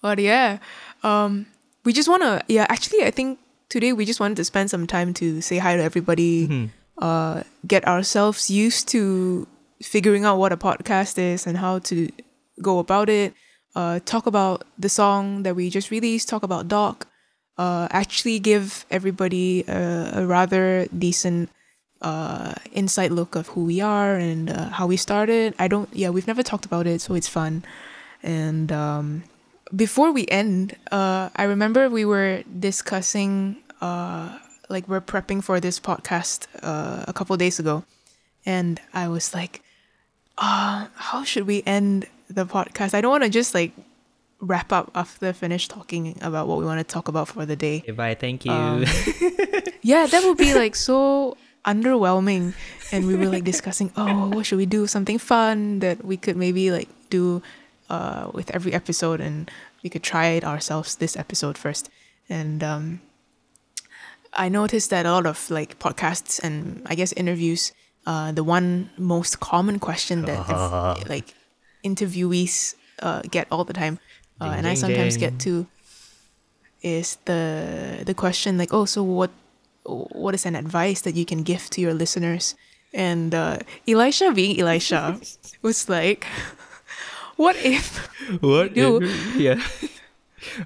but 0.00 0.18
yeah, 0.18 0.58
um, 1.02 1.44
we 1.84 1.92
just 1.92 2.08
want 2.08 2.22
to, 2.22 2.40
yeah, 2.48 2.64
actually, 2.68 3.04
I 3.04 3.10
think 3.10 3.38
today 3.68 3.92
we 3.92 4.04
just 4.04 4.18
wanted 4.20 4.36
to 4.36 4.44
spend 4.44 4.70
some 4.70 4.86
time 4.86 5.12
to 5.20 5.40
say 5.40 5.58
hi 5.58 5.76
to 5.76 5.82
everybody, 5.82 6.48
Mhm. 6.48 6.70
uh, 6.98 7.42
get 7.66 7.86
ourselves 7.86 8.50
used 8.50 8.88
to 8.96 9.46
figuring 9.82 10.24
out 10.24 10.38
what 10.38 10.52
a 10.52 10.56
podcast 10.56 11.18
is 11.18 11.46
and 11.46 11.56
how 11.58 11.78
to 11.92 12.08
go 12.62 12.78
about 12.78 13.08
it, 13.08 13.34
uh, 13.74 14.00
talk 14.04 14.26
about 14.26 14.64
the 14.78 14.88
song 14.88 15.42
that 15.44 15.54
we 15.54 15.70
just 15.70 15.90
released, 15.90 16.28
talk 16.28 16.42
about 16.42 16.68
Dock, 16.68 17.06
uh, 17.58 17.88
actually 17.90 18.38
give 18.38 18.84
everybody 18.90 19.64
a, 19.68 20.10
a 20.14 20.26
rather 20.26 20.86
decent 20.96 21.50
uh, 22.02 22.54
inside 22.72 23.12
look 23.12 23.36
of 23.36 23.48
who 23.48 23.64
we 23.64 23.80
are 23.80 24.16
and 24.16 24.50
uh, 24.50 24.70
how 24.70 24.86
we 24.86 24.96
started. 24.96 25.54
I 25.58 25.68
don't, 25.68 25.88
yeah, 25.92 26.10
we've 26.10 26.26
never 26.26 26.42
talked 26.42 26.64
about 26.64 26.86
it, 26.86 27.00
so 27.00 27.14
it's 27.14 27.28
fun. 27.28 27.64
And 28.22 28.72
um, 28.72 29.24
before 29.74 30.10
we 30.12 30.26
end, 30.28 30.76
uh, 30.90 31.28
I 31.36 31.44
remember 31.44 31.88
we 31.88 32.04
were 32.04 32.42
discussing, 32.58 33.56
uh, 33.80 34.38
like, 34.68 34.88
we're 34.88 35.00
prepping 35.00 35.44
for 35.44 35.60
this 35.60 35.78
podcast 35.78 36.46
uh, 36.62 37.04
a 37.06 37.12
couple 37.12 37.36
days 37.36 37.58
ago. 37.58 37.84
And 38.46 38.80
I 38.94 39.08
was 39.08 39.34
like, 39.34 39.62
uh, 40.38 40.86
how 40.94 41.24
should 41.24 41.46
we 41.46 41.62
end 41.66 42.06
the 42.32 42.46
podcast? 42.46 42.94
I 42.94 43.00
don't 43.00 43.10
want 43.10 43.24
to 43.24 43.30
just 43.30 43.54
like 43.54 43.72
wrap 44.40 44.72
up 44.72 44.90
after 44.94 45.32
finish 45.32 45.68
talking 45.68 46.16
about 46.22 46.48
what 46.48 46.58
we 46.58 46.64
want 46.64 46.80
to 46.80 46.84
talk 46.84 47.08
about 47.08 47.28
for 47.28 47.44
the 47.44 47.56
day. 47.56 47.80
Bye, 47.94 48.14
Thank 48.14 48.44
you. 48.44 48.52
Um, 48.52 48.84
Yeah, 49.82 50.06
that 50.06 50.22
would 50.24 50.36
be 50.36 50.54
like 50.54 50.76
so 50.76 51.36
underwhelming. 51.64 52.54
And 52.92 53.06
we 53.06 53.16
were 53.16 53.26
like 53.26 53.44
discussing, 53.44 53.92
oh, 53.96 54.28
what 54.28 54.46
should 54.46 54.58
we 54.58 54.66
do? 54.66 54.86
Something 54.86 55.18
fun 55.18 55.78
that 55.80 56.04
we 56.04 56.16
could 56.16 56.36
maybe 56.36 56.70
like 56.70 56.88
do 57.08 57.42
uh, 57.88 58.30
with 58.32 58.50
every 58.54 58.72
episode, 58.72 59.20
and 59.20 59.50
we 59.82 59.90
could 59.90 60.02
try 60.02 60.26
it 60.28 60.44
ourselves 60.44 60.96
this 60.96 61.16
episode 61.16 61.56
first. 61.58 61.88
And 62.28 62.62
um, 62.62 63.00
I 64.32 64.48
noticed 64.48 64.90
that 64.90 65.06
a 65.06 65.12
lot 65.12 65.26
of 65.26 65.50
like 65.50 65.78
podcasts 65.78 66.40
and 66.42 66.82
I 66.86 66.94
guess 66.94 67.12
interviews, 67.12 67.72
uh, 68.06 68.32
the 68.32 68.44
one 68.44 68.90
most 68.96 69.40
common 69.40 69.78
question 69.78 70.22
that 70.22 70.48
ev- 70.48 71.08
like 71.08 71.34
interviewees 71.84 72.74
uh, 73.02 73.22
get 73.30 73.46
all 73.50 73.64
the 73.64 73.72
time, 73.74 73.98
uh, 74.40 74.46
Ding, 74.46 74.54
and 74.56 74.66
I 74.66 74.74
sometimes 74.74 75.16
ding. 75.16 75.20
get 75.20 75.38
to 75.40 75.66
is 76.82 77.16
the 77.26 78.02
the 78.04 78.14
question 78.14 78.58
like, 78.58 78.72
oh, 78.72 78.84
so 78.84 79.02
what 79.02 79.30
what 79.84 80.34
is 80.34 80.46
an 80.46 80.54
advice 80.56 81.02
that 81.02 81.14
you 81.14 81.24
can 81.24 81.42
give 81.42 81.70
to 81.70 81.80
your 81.80 81.94
listeners? 81.94 82.54
And 82.92 83.34
uh, 83.34 83.58
Elisha, 83.88 84.32
being 84.32 84.58
Elisha, 84.60 85.20
was 85.62 85.88
like, 85.88 86.26
what 87.36 87.56
if? 87.64 87.98
what? 88.40 88.74
do. 88.74 89.00
Yeah. 89.36 89.60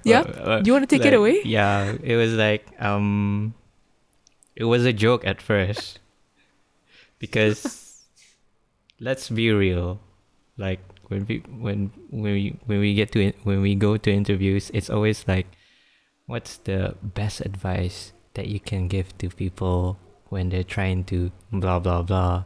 Yeah, 0.03 0.23
Uh, 0.23 0.41
uh, 0.43 0.61
do 0.61 0.69
you 0.69 0.73
want 0.73 0.87
to 0.87 0.95
take 0.95 1.05
it 1.05 1.13
away? 1.13 1.41
Yeah, 1.43 1.95
it 2.01 2.15
was 2.15 2.33
like 2.33 2.65
um, 2.81 3.53
it 4.55 4.65
was 4.65 4.85
a 4.85 4.93
joke 4.93 5.25
at 5.25 5.41
first, 5.41 5.99
because 7.19 8.05
let's 8.99 9.29
be 9.29 9.51
real, 9.51 9.99
like 10.57 10.79
when 11.15 11.25
we 11.27 11.37
when 11.47 11.91
when 12.11 12.33
we 12.35 12.59
when 12.67 12.79
we 12.79 12.93
get 12.93 13.11
to 13.15 13.31
when 13.47 13.61
we 13.63 13.75
go 13.75 13.95
to 13.95 14.11
interviews, 14.11 14.69
it's 14.73 14.89
always 14.89 15.23
like, 15.27 15.47
what's 16.27 16.57
the 16.67 16.95
best 17.01 17.39
advice 17.39 18.11
that 18.35 18.47
you 18.51 18.59
can 18.59 18.87
give 18.91 19.17
to 19.23 19.29
people 19.31 19.97
when 20.27 20.49
they're 20.49 20.67
trying 20.67 21.07
to 21.07 21.31
blah 21.51 21.79
blah 21.79 22.03
blah. 22.03 22.43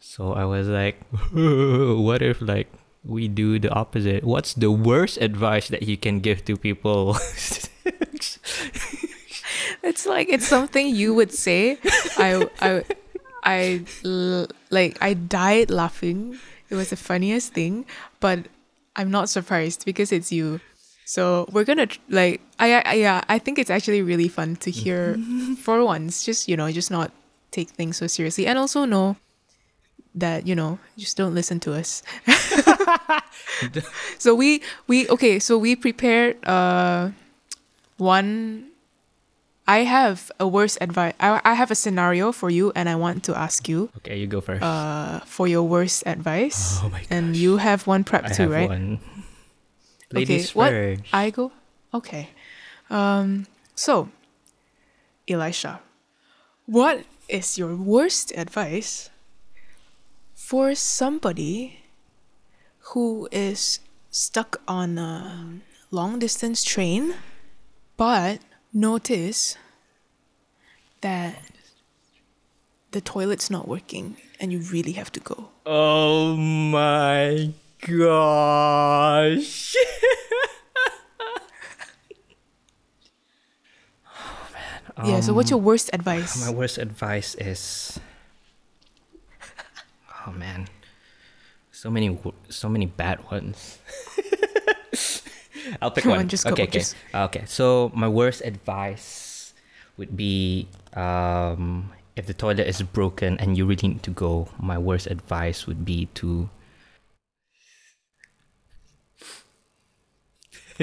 So 0.00 0.32
I 0.36 0.44
was 0.44 0.68
like, 0.68 1.00
what 1.32 2.20
if 2.20 2.40
like 2.44 2.68
we 3.04 3.28
do 3.28 3.58
the 3.58 3.72
opposite? 3.72 4.24
What's 4.24 4.52
the 4.52 4.70
worst 4.70 5.16
advice 5.18 5.68
that 5.68 5.88
you 5.88 5.96
can 5.96 6.20
give 6.20 6.44
to 6.44 6.56
people? 6.56 7.16
It's 9.82 10.04
like 10.04 10.28
it's 10.28 10.46
something 10.46 10.94
you 10.94 11.14
would 11.14 11.32
say. 11.32 11.78
I 12.20 12.46
I 12.60 12.84
I 13.42 13.84
like 14.70 14.98
I 15.00 15.14
died 15.14 15.70
laughing. 15.70 16.38
It 16.70 16.76
was 16.76 16.90
the 16.90 16.96
funniest 16.96 17.52
thing, 17.52 17.84
but 18.20 18.46
I'm 18.96 19.10
not 19.10 19.28
surprised 19.28 19.84
because 19.84 20.12
it's 20.12 20.30
you. 20.32 20.60
So 21.04 21.48
we're 21.50 21.64
gonna 21.64 21.88
like 22.08 22.40
I, 22.58 22.80
I 22.86 22.92
yeah 22.94 23.22
I 23.28 23.38
think 23.38 23.58
it's 23.58 23.70
actually 23.70 24.02
really 24.02 24.28
fun 24.28 24.56
to 24.62 24.70
hear 24.70 25.18
for 25.58 25.84
once. 25.84 26.22
Just 26.22 26.48
you 26.48 26.56
know 26.56 26.70
just 26.70 26.90
not 26.90 27.10
take 27.50 27.70
things 27.70 27.96
so 27.96 28.06
seriously 28.06 28.46
and 28.46 28.58
also 28.58 28.84
know 28.84 29.16
that 30.14 30.46
you 30.46 30.54
know 30.54 30.78
just 30.96 31.16
don't 31.16 31.34
listen 31.34 31.58
to 31.60 31.74
us. 31.74 32.02
so 34.18 34.34
we 34.34 34.62
we 34.86 35.08
okay 35.08 35.38
so 35.38 35.58
we 35.58 35.74
prepared 35.74 36.38
uh 36.46 37.10
one 37.98 38.69
I 39.70 39.86
have 39.86 40.32
a 40.42 40.48
worst 40.50 40.78
advice. 40.82 41.14
I, 41.22 41.38
I 41.46 41.54
have 41.54 41.70
a 41.70 41.78
scenario 41.78 42.32
for 42.34 42.50
you, 42.50 42.72
and 42.74 42.88
I 42.90 42.96
want 42.98 43.22
to 43.30 43.38
ask 43.38 43.68
you 43.70 43.86
okay, 44.02 44.18
you 44.18 44.26
go 44.26 44.40
first. 44.42 44.62
uh, 44.66 45.20
for 45.30 45.46
your 45.46 45.62
worst 45.62 46.02
advice. 46.10 46.82
oh 46.82 46.90
my 46.90 47.06
and 47.06 47.36
you 47.38 47.58
have 47.62 47.86
one 47.86 48.02
prep 48.02 48.26
I 48.26 48.28
too, 48.34 48.50
have 48.50 48.50
right? 48.50 48.68
one. 48.68 48.98
Okay, 50.10 50.26
Ladies 50.26 50.54
what- 50.58 50.74
I 51.14 51.30
go. 51.30 51.52
Okay. 51.94 52.34
Um. 52.90 53.46
So, 53.78 54.10
Elisha, 55.30 55.78
what 56.66 57.06
is 57.30 57.54
your 57.56 57.78
worst 57.78 58.34
advice 58.34 59.06
for 60.34 60.74
somebody 60.74 61.78
who 62.90 63.28
is 63.30 63.78
stuck 64.10 64.58
on 64.66 64.98
a 64.98 65.62
long 65.94 66.18
distance 66.18 66.66
train, 66.66 67.14
but 67.96 68.42
notice 68.72 69.56
that 71.00 71.42
the 72.92 73.00
toilet's 73.00 73.50
not 73.50 73.68
working 73.68 74.16
and 74.38 74.52
you 74.52 74.60
really 74.60 74.92
have 74.92 75.12
to 75.12 75.20
go? 75.20 75.50
Oh 75.66 76.36
my 76.36 77.52
gosh. 77.80 79.76
Oh 84.06 84.48
man. 84.52 84.80
Um, 84.96 85.10
yeah. 85.10 85.20
So, 85.20 85.32
what's 85.32 85.50
your 85.50 85.60
worst 85.60 85.90
advice? 85.92 86.40
My 86.44 86.50
worst 86.50 86.78
advice 86.78 87.34
is 87.36 87.98
Oh 90.26 90.32
man. 90.32 90.68
So 91.72 91.90
many 91.90 92.18
so 92.48 92.68
many 92.68 92.86
bad 92.86 93.30
ones. 93.30 93.78
I'll 95.82 95.90
pick 95.90 96.04
Come 96.04 96.10
one. 96.12 96.20
on, 96.20 96.28
just 96.28 96.44
go, 96.44 96.52
okay, 96.52 96.64
okay. 96.64 96.78
just- 96.78 96.96
Okay. 97.14 97.44
So 97.46 97.90
my 97.94 98.08
worst 98.08 98.42
advice 98.44 99.52
would 99.96 100.16
be 100.16 100.66
um 100.94 101.92
if 102.16 102.26
the 102.26 102.34
toilet 102.34 102.66
is 102.66 102.82
broken 102.82 103.38
and 103.38 103.56
you 103.56 103.64
really 103.66 103.88
need 103.88 104.02
to 104.02 104.10
go, 104.10 104.48
my 104.58 104.76
worst 104.78 105.06
advice 105.06 105.66
would 105.66 105.84
be 105.84 106.06
to 106.20 106.48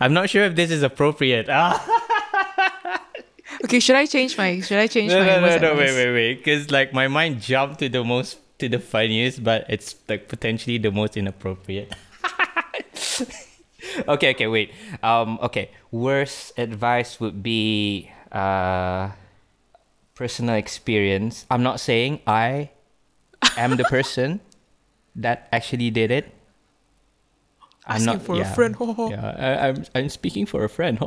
I'm 0.00 0.12
not 0.12 0.30
sure 0.30 0.44
if 0.44 0.54
this 0.54 0.70
is 0.70 0.82
appropriate. 0.82 1.48
Okay, 3.64 3.80
should 3.80 3.96
I 3.96 4.06
change 4.06 4.36
my? 4.38 4.60
Should 4.60 4.78
I 4.78 4.86
change 4.86 5.12
no, 5.12 5.20
my? 5.20 5.26
no, 5.26 5.40
no, 5.40 5.58
no, 5.58 5.74
wait, 5.74 5.90
wait, 5.92 6.12
wait. 6.12 6.34
Because 6.38 6.70
like 6.70 6.92
my 6.92 7.08
mind 7.08 7.40
jumped 7.40 7.80
to 7.80 7.88
the 7.88 8.04
most, 8.04 8.38
to 8.58 8.68
the 8.68 8.78
funniest, 8.78 9.44
but 9.44 9.66
it's 9.68 9.96
like 10.08 10.28
potentially 10.28 10.78
the 10.78 10.90
most 10.90 11.16
inappropriate. 11.16 11.94
okay, 14.08 14.30
okay, 14.30 14.46
wait. 14.46 14.72
Um, 15.02 15.38
okay. 15.42 15.70
Worst 15.90 16.58
advice 16.58 17.20
would 17.20 17.42
be 17.42 18.10
uh, 18.32 19.10
personal 20.14 20.56
experience. 20.56 21.46
I'm 21.50 21.62
not 21.62 21.80
saying 21.80 22.20
I 22.26 22.70
am 23.56 23.76
the 23.76 23.84
person 23.84 24.40
that 25.16 25.48
actually 25.52 25.90
did 25.90 26.10
it. 26.10 26.32
I'm 27.86 28.08
Asking 28.08 28.20
for 28.20 28.40
a 28.40 28.44
friend. 28.44 28.76
yeah, 29.10 29.30
I, 29.38 29.68
I'm 29.68 29.84
I'm 29.94 30.08
speaking 30.08 30.44
for 30.44 30.64
a 30.64 30.68
friend. 30.68 30.98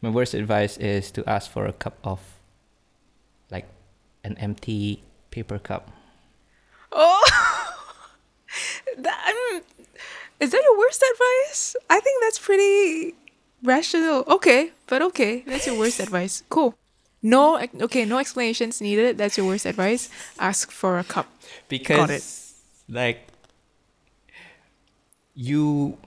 My 0.00 0.10
worst 0.10 0.32
advice 0.32 0.76
is 0.78 1.10
to 1.12 1.24
ask 1.28 1.50
for 1.50 1.66
a 1.66 1.72
cup 1.72 1.98
of, 2.04 2.20
like, 3.50 3.64
an 4.24 4.36
empty 4.38 5.02
paper 5.30 5.58
cup. 5.58 5.90
Oh, 6.98 7.22
that, 8.98 9.22
I'm- 9.26 9.62
is 10.40 10.50
that 10.50 10.62
your 10.64 10.78
worst 10.78 11.02
advice? 11.12 11.76
I 11.90 12.00
think 12.00 12.22
that's 12.22 12.38
pretty 12.38 13.14
rational. 13.62 14.24
Okay, 14.28 14.72
but 14.86 15.02
okay, 15.12 15.42
that's 15.46 15.66
your 15.66 15.78
worst 15.78 16.00
advice. 16.00 16.42
Cool. 16.48 16.74
No, 17.22 17.58
okay, 17.58 18.04
no 18.04 18.18
explanations 18.18 18.80
needed. 18.80 19.18
That's 19.18 19.36
your 19.36 19.46
worst 19.46 19.66
advice. 19.66 20.08
Ask 20.38 20.70
for 20.70 20.98
a 20.98 21.04
cup. 21.04 21.26
Because, 21.68 22.10
it. 22.10 22.92
like, 22.92 23.28
you 25.34 25.98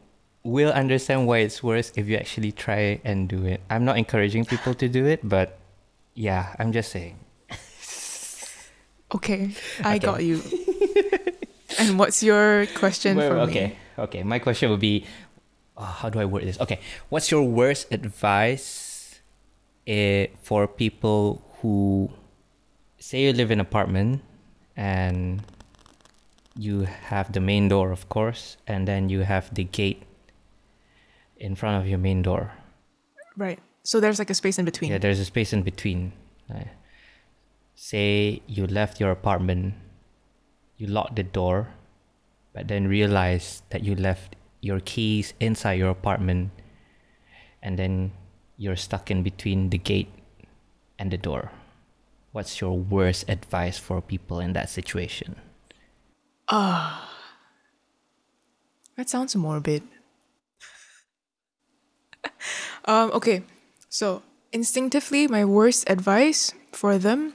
will 0.43 0.71
understand 0.71 1.27
why 1.27 1.39
it's 1.39 1.61
worse 1.61 1.91
if 1.95 2.07
you 2.07 2.15
actually 2.17 2.51
try 2.51 3.01
and 3.03 3.27
do 3.27 3.45
it. 3.45 3.61
I'm 3.69 3.83
not 3.85 3.97
encouraging 3.97 4.45
people 4.45 4.73
to 4.75 4.87
do 4.87 5.05
it, 5.05 5.19
but 5.27 5.57
yeah, 6.13 6.55
I'm 6.57 6.71
just 6.71 6.91
saying. 6.91 7.19
Okay, 9.13 9.51
I 9.83 9.95
Okay. 9.97 10.05
got 10.05 10.23
you. 10.23 10.41
and 11.81 11.97
what's 11.99 12.21
your 12.21 12.65
question 12.75 13.17
Wait, 13.17 13.27
for 13.27 13.37
wait, 13.37 13.47
me? 13.47 13.51
okay, 13.51 13.75
okay. 13.97 14.23
My 14.23 14.39
question 14.39 14.69
would 14.69 14.79
be, 14.79 15.05
uh, 15.77 15.85
how 15.85 16.09
do 16.09 16.19
I 16.19 16.25
word 16.25 16.43
this? 16.43 16.59
Okay, 16.59 16.79
what's 17.09 17.31
your 17.31 17.43
worst 17.43 17.87
advice 17.91 19.19
eh, 19.87 20.27
for 20.41 20.67
people 20.67 21.41
who 21.61 22.09
say 22.97 23.23
you 23.23 23.33
live 23.33 23.51
in 23.51 23.59
an 23.59 23.65
apartment 23.65 24.21
and 24.75 25.41
you 26.55 26.81
have 26.83 27.31
the 27.31 27.39
main 27.39 27.67
door, 27.67 27.91
of 27.91 28.09
course, 28.09 28.57
and 28.67 28.87
then 28.87 29.09
you 29.09 29.21
have 29.21 29.53
the 29.53 29.63
gate 29.63 30.03
in 31.37 31.55
front 31.55 31.81
of 31.81 31.87
your 31.87 31.97
main 31.97 32.21
door. 32.21 32.51
Right. 33.37 33.59
So 33.83 33.99
there's 33.99 34.19
like 34.19 34.29
a 34.29 34.33
space 34.33 34.59
in 34.59 34.65
between. 34.65 34.91
Yeah, 34.91 34.97
there's 34.97 35.19
a 35.19 35.25
space 35.25 35.53
in 35.53 35.63
between. 35.63 36.11
Uh, 36.53 36.63
say 37.75 38.41
you 38.45 38.67
left 38.67 38.99
your 38.99 39.11
apartment, 39.11 39.73
you 40.79 40.87
locked 40.87 41.17
the 41.17 41.27
door, 41.27 41.67
but 42.55 42.67
then 42.67 42.87
realized 42.87 43.61
that 43.69 43.83
you 43.83 43.93
left 43.93 44.35
your 44.61 44.79
keys 44.79 45.35
inside 45.39 45.73
your 45.73 45.91
apartment, 45.91 46.49
and 47.61 47.77
then 47.77 48.11
you're 48.57 48.79
stuck 48.79 49.11
in 49.11 49.21
between 49.21 49.69
the 49.69 49.77
gate 49.77 50.09
and 50.97 51.11
the 51.11 51.17
door. 51.17 51.51
What's 52.31 52.61
your 52.61 52.79
worst 52.79 53.27
advice 53.27 53.77
for 53.77 54.01
people 54.01 54.39
in 54.39 54.53
that 54.53 54.69
situation? 54.69 55.35
Ah, 56.47 57.11
that 58.95 59.09
sounds 59.09 59.35
morbid. 59.35 59.83
um, 62.85 63.11
okay, 63.11 63.43
so 63.89 64.23
instinctively, 64.53 65.27
my 65.27 65.43
worst 65.43 65.89
advice 65.89 66.53
for 66.71 66.97
them 66.97 67.33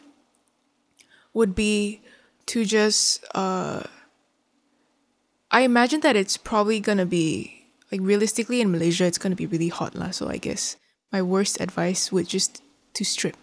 would 1.35 1.55
be 1.55 2.01
to 2.47 2.65
just. 2.65 3.25
Uh, 3.35 3.83
I 5.51 5.61
imagine 5.61 6.01
that 6.01 6.17
it's 6.17 6.37
probably 6.37 6.81
gonna 6.81 7.07
be 7.07 7.65
like 7.93 8.01
realistically 8.03 8.61
in 8.61 8.73
Malaysia, 8.73 9.05
it's 9.05 9.19
gonna 9.19 9.37
be 9.37 9.47
really 9.47 9.69
hot 9.69 9.95
lah. 9.95 10.11
So 10.11 10.29
I 10.29 10.37
guess 10.37 10.77
my 11.13 11.23
worst 11.23 11.61
advice 11.61 12.11
would 12.11 12.29
just 12.29 12.61
to 12.95 13.05
strip. 13.05 13.37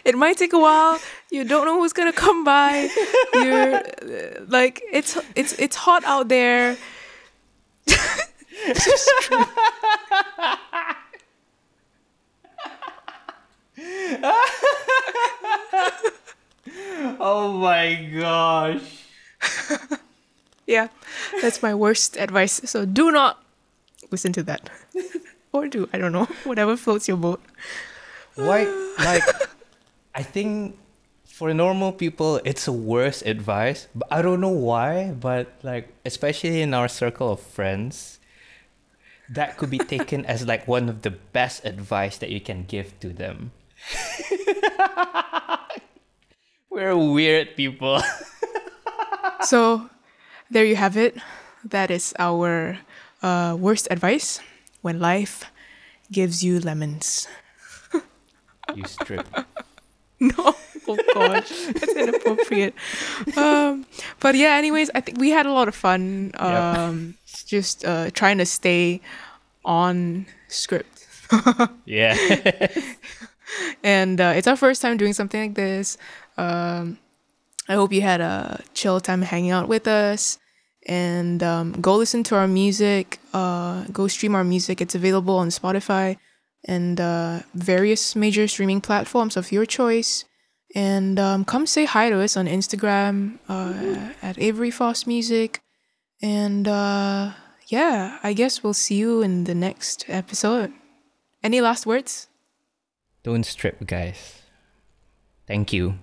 it 0.06 0.16
might 0.16 0.38
take 0.38 0.54
a 0.54 0.60
while. 0.60 1.00
You 1.32 1.44
don't 1.44 1.66
know 1.66 1.80
who's 1.80 1.92
gonna 1.94 2.14
come 2.14 2.44
by. 2.46 2.88
You're 3.34 3.76
uh, 3.76 4.46
like 4.48 4.82
it's 4.92 5.18
it's 5.36 5.54
it's 5.60 5.76
hot 5.76 6.04
out 6.06 6.30
there. 6.30 6.78
Oh 17.20 17.54
my 17.54 17.94
gosh. 17.96 19.06
yeah, 20.68 20.88
that's 21.42 21.62
my 21.62 21.74
worst 21.76 22.18
advice. 22.18 22.62
So 22.66 22.86
do 22.86 23.12
not 23.12 23.44
listen 24.12 24.34
to 24.34 24.44
that, 24.44 24.70
or 25.54 25.68
do 25.68 25.88
I 25.94 25.98
don't 25.98 26.12
know 26.12 26.28
whatever 26.44 26.76
floats 26.76 27.08
your 27.08 27.18
boat. 27.18 27.42
Why? 28.36 28.66
Like, 28.96 29.28
I 30.16 30.24
think 30.24 30.80
for 31.26 31.54
normal 31.54 31.92
people, 31.92 32.40
it's 32.46 32.66
a 32.66 32.72
worse 32.72 33.22
advice. 33.22 33.88
But 33.94 34.08
I 34.10 34.22
don't 34.22 34.40
know 34.40 34.56
why. 34.56 35.12
But 35.12 35.52
like, 35.64 35.92
especially 36.06 36.62
in 36.62 36.74
our 36.74 36.88
circle 36.88 37.32
of 37.32 37.42
friends, 37.42 38.20
that 39.30 39.58
could 39.58 39.70
be 39.70 39.80
taken 39.80 40.26
as 40.26 40.48
like 40.48 40.68
one 40.68 40.88
of 40.88 41.02
the 41.02 41.12
best 41.12 41.66
advice 41.66 42.18
that 42.20 42.30
you 42.30 42.40
can 42.40 42.64
give 42.64 42.98
to 43.02 43.10
them. 43.10 43.52
We're 46.76 46.98
weird 46.98 47.56
people. 47.56 48.02
So 49.42 49.90
there 50.50 50.66
you 50.66 50.76
have 50.76 50.98
it. 50.98 51.18
That 51.64 51.92
is 51.92 52.14
our 52.18 52.80
uh, 53.22 53.56
worst 53.60 53.88
advice 53.92 54.40
when 54.82 55.00
life 55.00 55.52
gives 56.12 56.44
you 56.44 56.60
lemons. 56.60 57.28
you 58.76 58.84
strip. 58.86 59.28
No, 60.18 60.56
oh 60.88 60.98
gosh, 61.14 61.50
that's 61.76 61.94
inappropriate. 61.94 62.74
Um, 63.36 63.86
but 64.22 64.34
yeah, 64.36 64.56
anyways, 64.56 64.90
I 64.96 65.02
think 65.02 65.20
we 65.20 65.30
had 65.30 65.46
a 65.46 65.52
lot 65.52 65.68
of 65.68 65.76
fun. 65.76 66.32
Um, 66.40 67.16
just 67.46 67.84
uh, 67.84 68.10
trying 68.12 68.38
to 68.40 68.46
stay 68.46 69.02
on 69.66 70.26
script, 70.48 71.06
Yeah. 71.86 72.16
and 73.84 74.22
uh, 74.22 74.34
it's 74.36 74.48
our 74.48 74.56
first 74.56 74.82
time 74.82 74.96
doing 74.98 75.14
something 75.14 75.42
like 75.42 75.56
this. 75.56 75.98
Um, 76.38 76.98
I 77.68 77.74
hope 77.74 77.92
you 77.92 78.02
had 78.02 78.22
a 78.22 78.62
chill 78.74 79.00
time 79.00 79.22
hanging 79.22 79.52
out 79.52 79.68
with 79.68 79.88
us. 79.88 80.38
And 80.88 81.42
um, 81.42 81.72
go 81.82 81.96
listen 81.96 82.24
to 82.26 82.36
our 82.36 82.48
music. 82.48 83.20
Uh, 83.34 83.86
go 83.86 84.08
stream 84.08 84.36
our 84.36 84.44
music. 84.44 84.82
It's 84.82 84.94
available 84.94 85.36
on 85.38 85.50
Spotify 85.50 86.18
and 86.68 87.00
uh, 87.00 87.40
various 87.54 88.16
major 88.16 88.48
streaming 88.48 88.82
platforms 88.82 89.38
of 89.38 89.52
your 89.52 89.66
choice. 89.66 90.26
And 90.76 91.20
um, 91.20 91.46
come 91.46 91.66
say 91.66 91.86
hi 91.86 92.10
to 92.10 92.22
us 92.22 92.38
on 92.38 92.48
Instagram 92.48 93.40
uh, 93.50 94.12
at 94.22 94.38
Avery 94.38 94.72
Fos 94.72 95.08
Music. 95.08 95.62
And 96.22 96.68
uh, 96.68 97.32
yeah, 97.68 98.20
I 98.24 98.34
guess 98.34 98.64
we'll 98.64 98.74
see 98.74 98.96
you 98.96 99.22
in 99.22 99.46
the 99.46 99.56
next 99.56 100.06
episode. 100.08 100.74
Any 101.44 101.62
last 101.62 101.86
words? 101.86 102.28
Don't 103.24 103.46
strip, 103.46 103.88
guys. 103.88 104.42
Thank 105.48 105.74
you. 105.74 105.98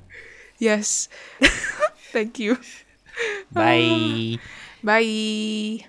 Yes. 0.63 1.09
Thank 2.13 2.39
you. 2.39 2.59
Bye. 3.53 4.39
Bye. 4.85 5.87